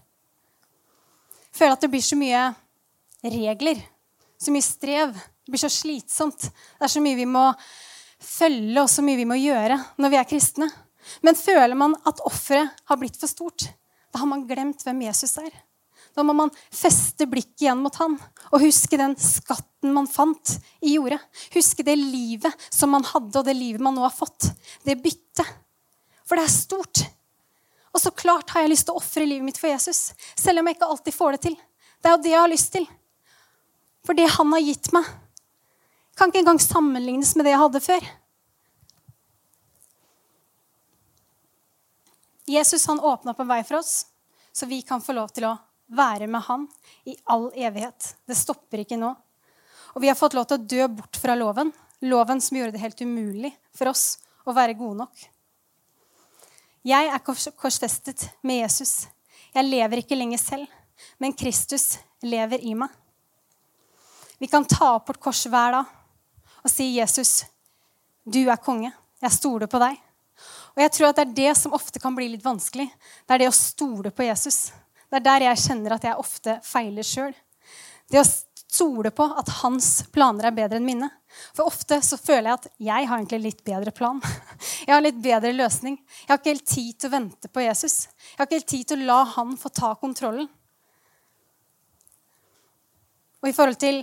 Føler 1.55 1.75
at 1.75 1.85
det 1.85 1.91
blir 1.93 2.05
så 2.05 2.19
mye 2.19 2.43
regler, 3.25 3.81
så 4.41 4.55
mye 4.55 4.65
strev. 4.65 5.15
Det 5.15 5.53
blir 5.53 5.63
så 5.63 5.73
slitsomt. 5.73 6.47
Det 6.47 6.87
er 6.87 6.93
så 6.93 7.03
mye 7.03 7.19
vi 7.19 7.27
må 7.29 7.49
følge 8.21 8.83
og 8.83 8.91
så 8.93 9.03
mye 9.05 9.19
vi 9.19 9.29
må 9.29 9.39
gjøre 9.41 9.79
når 10.01 10.13
vi 10.13 10.21
er 10.21 10.29
kristne. 10.29 10.69
Men 11.25 11.39
føler 11.39 11.75
man 11.79 11.97
at 12.07 12.23
offeret 12.29 12.77
har 12.87 13.01
blitt 13.01 13.19
for 13.19 13.31
stort, 13.31 13.67
da 14.13 14.21
har 14.23 14.29
man 14.29 14.47
glemt 14.47 14.85
hvem 14.85 15.03
Jesus 15.07 15.37
er. 15.41 15.51
Da 16.15 16.25
må 16.27 16.35
man 16.35 16.51
feste 16.75 17.27
blikket 17.31 17.65
igjen 17.65 17.83
mot 17.83 17.95
han 18.01 18.17
og 18.51 18.63
huske 18.65 18.99
den 18.99 19.15
skatten 19.21 19.93
man 19.95 20.09
fant 20.11 20.57
i 20.83 20.97
jordet. 20.97 21.21
Huske 21.55 21.87
det 21.87 21.95
livet 21.99 22.67
som 22.67 22.91
man 22.95 23.07
hadde, 23.07 23.39
og 23.39 23.47
det 23.47 23.55
livet 23.55 23.83
man 23.85 23.95
nå 23.95 24.03
har 24.03 24.15
fått. 24.15 24.51
Det 24.87 24.99
byttet. 24.99 25.47
For 26.27 26.39
det 26.39 26.47
er 26.47 26.55
stort. 26.55 27.05
Og 27.91 28.03
så 28.03 28.13
klart 28.15 28.53
har 28.55 28.65
jeg 28.65 28.73
lyst 28.73 28.87
til 28.89 28.95
å 28.95 29.01
ofre 29.03 29.27
livet 29.27 29.47
mitt 29.47 29.59
for 29.59 29.71
Jesus, 29.73 30.13
selv 30.39 30.63
om 30.63 30.69
jeg 30.69 30.79
ikke 30.79 30.91
alltid 30.93 31.17
får 31.17 31.37
det 31.37 31.43
til. 31.49 31.57
Det 32.01 32.09
er 32.09 32.15
jo 32.17 32.23
det 32.25 32.33
jeg 32.33 32.43
har 32.43 32.53
lyst 32.53 32.73
til. 32.75 32.87
For 34.07 34.17
det 34.17 34.29
han 34.37 34.55
har 34.55 34.63
gitt 34.65 34.93
meg, 34.97 35.09
kan 36.17 36.31
ikke 36.31 36.43
engang 36.43 36.61
sammenlignes 36.63 37.35
med 37.37 37.47
det 37.47 37.55
jeg 37.55 37.63
hadde 37.63 37.83
før. 37.85 38.07
Jesus 42.51 42.87
han 42.91 43.01
åpna 43.01 43.33
opp 43.33 43.43
en 43.43 43.51
vei 43.51 43.61
for 43.67 43.79
oss, 43.79 44.07
så 44.53 44.67
vi 44.67 44.81
kan 44.83 45.03
få 45.03 45.15
lov 45.15 45.31
til 45.35 45.47
å 45.49 45.57
være 45.91 46.27
med 46.31 46.43
han 46.47 46.67
i 47.09 47.17
all 47.31 47.51
evighet. 47.55 48.15
Det 48.27 48.39
stopper 48.39 48.83
ikke 48.85 48.99
nå. 49.01 49.13
Og 49.95 50.03
vi 50.03 50.11
har 50.11 50.19
fått 50.19 50.37
lov 50.39 50.47
til 50.51 50.59
å 50.59 50.69
dø 50.73 50.89
bort 51.01 51.19
fra 51.19 51.35
loven. 51.39 51.73
Loven 52.07 52.41
som 52.43 52.59
gjorde 52.59 52.75
det 52.77 52.83
helt 52.83 53.03
umulig 53.03 53.53
for 53.77 53.91
oss 53.91 54.19
å 54.47 54.55
være 54.57 54.79
gode 54.79 55.03
nok. 55.03 55.25
Jeg 56.87 57.11
er 57.13 57.21
korsfestet 57.21 58.23
med 58.41 58.63
Jesus. 58.63 59.05
Jeg 59.53 59.69
lever 59.69 60.01
ikke 60.01 60.17
lenger 60.17 60.41
selv, 60.41 60.69
men 61.21 61.35
Kristus 61.37 61.99
lever 62.25 62.63
i 62.65 62.73
meg. 62.79 62.89
Vi 64.41 64.49
kan 64.49 64.65
ta 64.65 64.95
opp 64.95 65.11
vårt 65.11 65.21
kors 65.21 65.43
hver 65.45 65.75
dag 65.77 65.91
og 66.65 66.71
si, 66.73 66.97
'Jesus, 66.97 67.45
du 68.25 68.49
er 68.49 68.57
konge. 68.57 68.93
Jeg 69.21 69.33
stoler 69.33 69.67
på 69.67 69.79
deg.' 69.79 70.01
Og 70.77 70.81
jeg 70.81 70.93
tror 70.93 71.09
at 71.09 71.17
det 71.17 71.27
er 71.27 71.35
det 71.37 71.57
som 71.59 71.75
ofte 71.77 72.01
kan 72.01 72.15
bli 72.15 72.29
litt 72.29 72.45
vanskelig. 72.45 72.89
Det 73.27 73.35
er 73.35 73.39
det 73.39 73.49
å 73.49 73.53
stole 73.53 74.11
på 74.11 74.25
Jesus. 74.25 74.73
Det 75.11 75.19
er 75.19 75.27
der 75.27 75.41
jeg 75.41 75.59
kjenner 75.59 75.93
at 75.93 76.05
jeg 76.05 76.17
ofte 76.17 76.61
feiler 76.65 77.03
sjøl. 77.03 77.35
Det 78.09 78.21
å 78.21 78.25
stole 78.71 79.11
på 79.15 79.27
at 79.41 79.49
hans 79.61 79.89
planer 80.15 80.49
er 80.49 80.55
bedre 80.55 80.79
enn 80.79 80.87
mine. 80.87 81.09
For 81.57 81.67
ofte 81.71 81.99
så 82.05 82.19
føler 82.21 82.51
jeg 82.51 82.59
at 82.59 82.69
jeg 82.91 83.09
har 83.11 83.19
egentlig 83.19 83.41
litt 83.43 83.65
bedre 83.67 83.93
plan. 83.95 84.23
Jeg 84.87 84.95
har 84.95 85.03
litt 85.05 85.19
bedre 85.23 85.51
løsning. 85.53 85.99
Jeg 86.01 86.31
har 86.31 86.39
ikke 86.41 86.53
helt 86.55 86.71
tid 86.71 86.95
til 86.99 87.11
å 87.11 87.13
vente 87.13 87.51
på 87.53 87.63
Jesus. 87.63 87.97
Jeg 88.09 88.39
har 88.39 88.49
ikke 88.49 88.59
helt 88.59 88.71
tid 88.73 88.89
til 88.89 89.03
å 89.03 89.09
la 89.11 89.19
han 89.37 89.53
få 89.61 89.71
ta 89.77 89.93
kontrollen. 90.01 90.49
og 93.41 93.49
i 93.49 93.55
forhold 93.57 93.79
til 93.81 94.03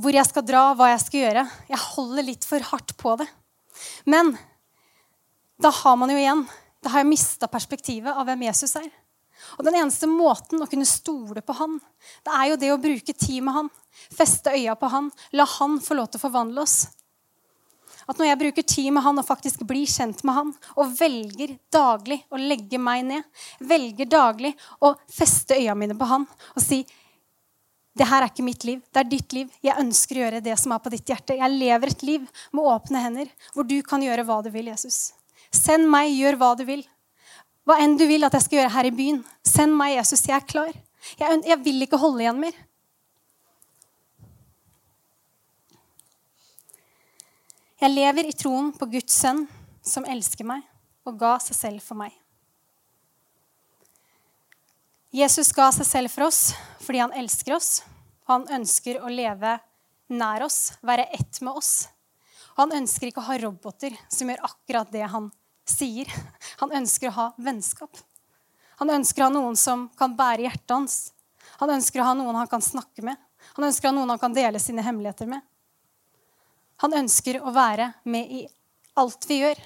hvor 0.00 0.14
jeg 0.14 0.26
skal 0.28 0.46
dra, 0.46 0.62
hva 0.78 0.92
jeg 0.92 1.02
skal 1.02 1.20
gjøre. 1.24 1.44
Jeg 1.70 1.84
holder 1.90 2.26
litt 2.26 2.46
for 2.46 2.66
hardt 2.70 2.94
på 2.98 3.16
det. 3.20 3.26
Men 4.08 4.32
da 5.60 5.72
har 5.82 5.98
man 6.00 6.10
jo 6.12 6.18
igjen 6.18 6.46
Da 6.80 6.94
har 6.94 7.02
jeg 7.02 7.10
mista 7.10 7.44
perspektivet 7.50 8.16
av 8.16 8.24
hvem 8.24 8.46
Jesus 8.46 8.72
er. 8.80 8.86
Og 9.58 9.66
den 9.66 9.78
eneste 9.80 10.08
måten 10.10 10.62
å 10.62 10.68
kunne 10.70 10.88
stole 10.88 11.42
på 11.42 11.56
han, 11.58 11.78
det 12.26 12.36
er 12.36 12.46
jo 12.50 12.60
det 12.60 12.70
å 12.74 12.80
bruke 12.80 13.14
tid 13.16 13.42
med 13.46 13.56
han. 13.56 13.68
Feste 14.14 14.54
øya 14.54 14.76
på 14.78 14.90
han. 14.92 15.10
La 15.36 15.46
han 15.58 15.80
få 15.82 15.98
lov 15.98 16.10
til 16.10 16.20
å 16.20 16.26
forvandle 16.28 16.64
oss. 16.64 16.78
At 18.10 18.18
når 18.18 18.30
jeg 18.30 18.40
bruker 18.40 18.66
tid 18.66 18.88
med 18.94 19.04
han 19.04 19.20
og 19.20 19.26
faktisk 19.26 19.62
blir 19.68 19.86
kjent 19.90 20.24
med 20.26 20.34
han, 20.34 20.54
og 20.74 20.94
velger 20.98 21.54
daglig 21.72 22.22
å 22.32 22.40
legge 22.40 22.80
meg 22.82 23.04
ned, 23.06 23.44
velger 23.62 24.08
daglig 24.10 24.54
å 24.82 24.94
feste 25.10 25.58
øya 25.60 25.76
mine 25.78 25.94
på 25.98 26.08
han 26.10 26.26
og 26.54 26.64
si 26.64 26.82
det 28.00 28.06
her 28.06 28.22
er 28.22 28.30
ikke 28.30 28.44
mitt 28.46 28.64
liv, 28.64 28.78
det 28.94 29.00
er 29.02 29.08
ditt 29.10 29.34
liv. 29.34 29.48
Jeg 29.66 29.76
ønsker 29.82 30.16
å 30.16 30.22
gjøre 30.22 30.42
det 30.44 30.54
som 30.62 30.72
er 30.72 30.78
på 30.80 30.92
ditt 30.94 31.10
hjerte. 31.10 31.34
Jeg 31.36 31.56
lever 31.58 31.90
et 31.90 32.04
liv 32.06 32.28
med 32.54 32.68
åpne 32.70 33.02
hender, 33.02 33.32
hvor 33.52 33.66
du 33.66 33.76
kan 33.84 34.00
gjøre 34.00 34.24
hva 34.28 34.38
du 34.46 34.48
vil, 34.54 34.70
Jesus. 34.70 35.10
Send 35.50 35.90
meg, 35.90 36.12
gjør 36.14 36.38
hva 36.40 36.52
du 36.56 36.62
vil. 36.68 36.84
Hva 37.68 37.76
enn 37.82 37.96
du 38.00 38.06
vil 38.08 38.24
at 38.26 38.34
jeg 38.36 38.46
skal 38.46 38.60
gjøre 38.60 38.74
her 38.74 38.88
i 38.88 38.94
byen. 38.94 39.20
Send 39.46 39.76
meg, 39.76 39.94
Jesus. 39.98 40.24
Jeg 40.26 40.36
er 40.38 40.48
klar. 40.48 40.72
Jeg, 41.20 41.42
jeg 41.46 41.58
vil 41.64 41.86
ikke 41.86 42.00
holde 42.00 42.24
igjen 42.24 42.40
mer. 42.40 42.56
Jeg 47.80 47.94
lever 47.94 48.28
i 48.28 48.36
troen 48.36 48.74
på 48.76 48.88
Guds 48.92 49.14
sønn, 49.16 49.46
som 49.80 50.04
elsker 50.04 50.44
meg 50.44 50.66
og 51.08 51.16
ga 51.20 51.38
seg 51.40 51.56
selv 51.56 51.84
for 51.84 51.96
meg. 51.96 52.12
Jesus 55.16 55.48
ga 55.56 55.70
seg 55.74 55.88
selv 55.88 56.12
for 56.12 56.28
oss 56.28 56.52
fordi 56.84 57.00
han 57.02 57.14
elsker 57.16 57.56
oss. 57.56 57.80
Han 58.30 58.44
ønsker 58.52 59.00
å 59.00 59.08
leve 59.10 59.56
nær 60.12 60.44
oss, 60.44 60.74
være 60.86 61.08
ett 61.16 61.40
med 61.42 61.56
oss. 61.56 61.88
Han 62.58 62.74
ønsker 62.76 63.08
ikke 63.08 63.22
å 63.22 63.28
ha 63.30 63.38
roboter 63.40 63.96
som 64.12 64.28
gjør 64.30 64.44
akkurat 64.50 64.92
det 64.92 65.08
han 65.10 65.30
sier. 65.70 66.10
Han 66.62 66.74
ønsker 66.80 67.10
å 67.10 67.16
ha 67.16 67.26
vennskap. 67.38 68.02
Han 68.80 68.90
ønsker 68.96 69.22
å 69.22 69.28
ha 69.28 69.34
noen 69.34 69.58
som 69.60 69.88
kan 69.98 70.14
bære 70.16 70.46
hjertet 70.48 70.74
hans. 70.74 70.98
Han 71.60 71.72
ønsker 71.76 72.02
å 72.02 72.08
ha 72.10 72.14
noen 72.16 72.38
han 72.40 72.50
kan 72.50 72.64
snakke 72.64 73.04
med. 73.04 73.18
Han 73.56 73.66
ønsker 73.68 73.88
å 73.88 73.92
ha 73.92 73.98
noen 73.98 74.14
han 74.14 74.20
kan 74.22 74.34
dele 74.36 74.60
sine 74.62 74.84
hemmeligheter 74.84 75.28
med. 75.28 75.44
Han 76.80 76.96
ønsker 77.02 77.42
å 77.44 77.52
være 77.52 77.90
med 78.08 78.32
i 78.32 78.44
alt 79.00 79.26
vi 79.28 79.42
gjør. 79.42 79.60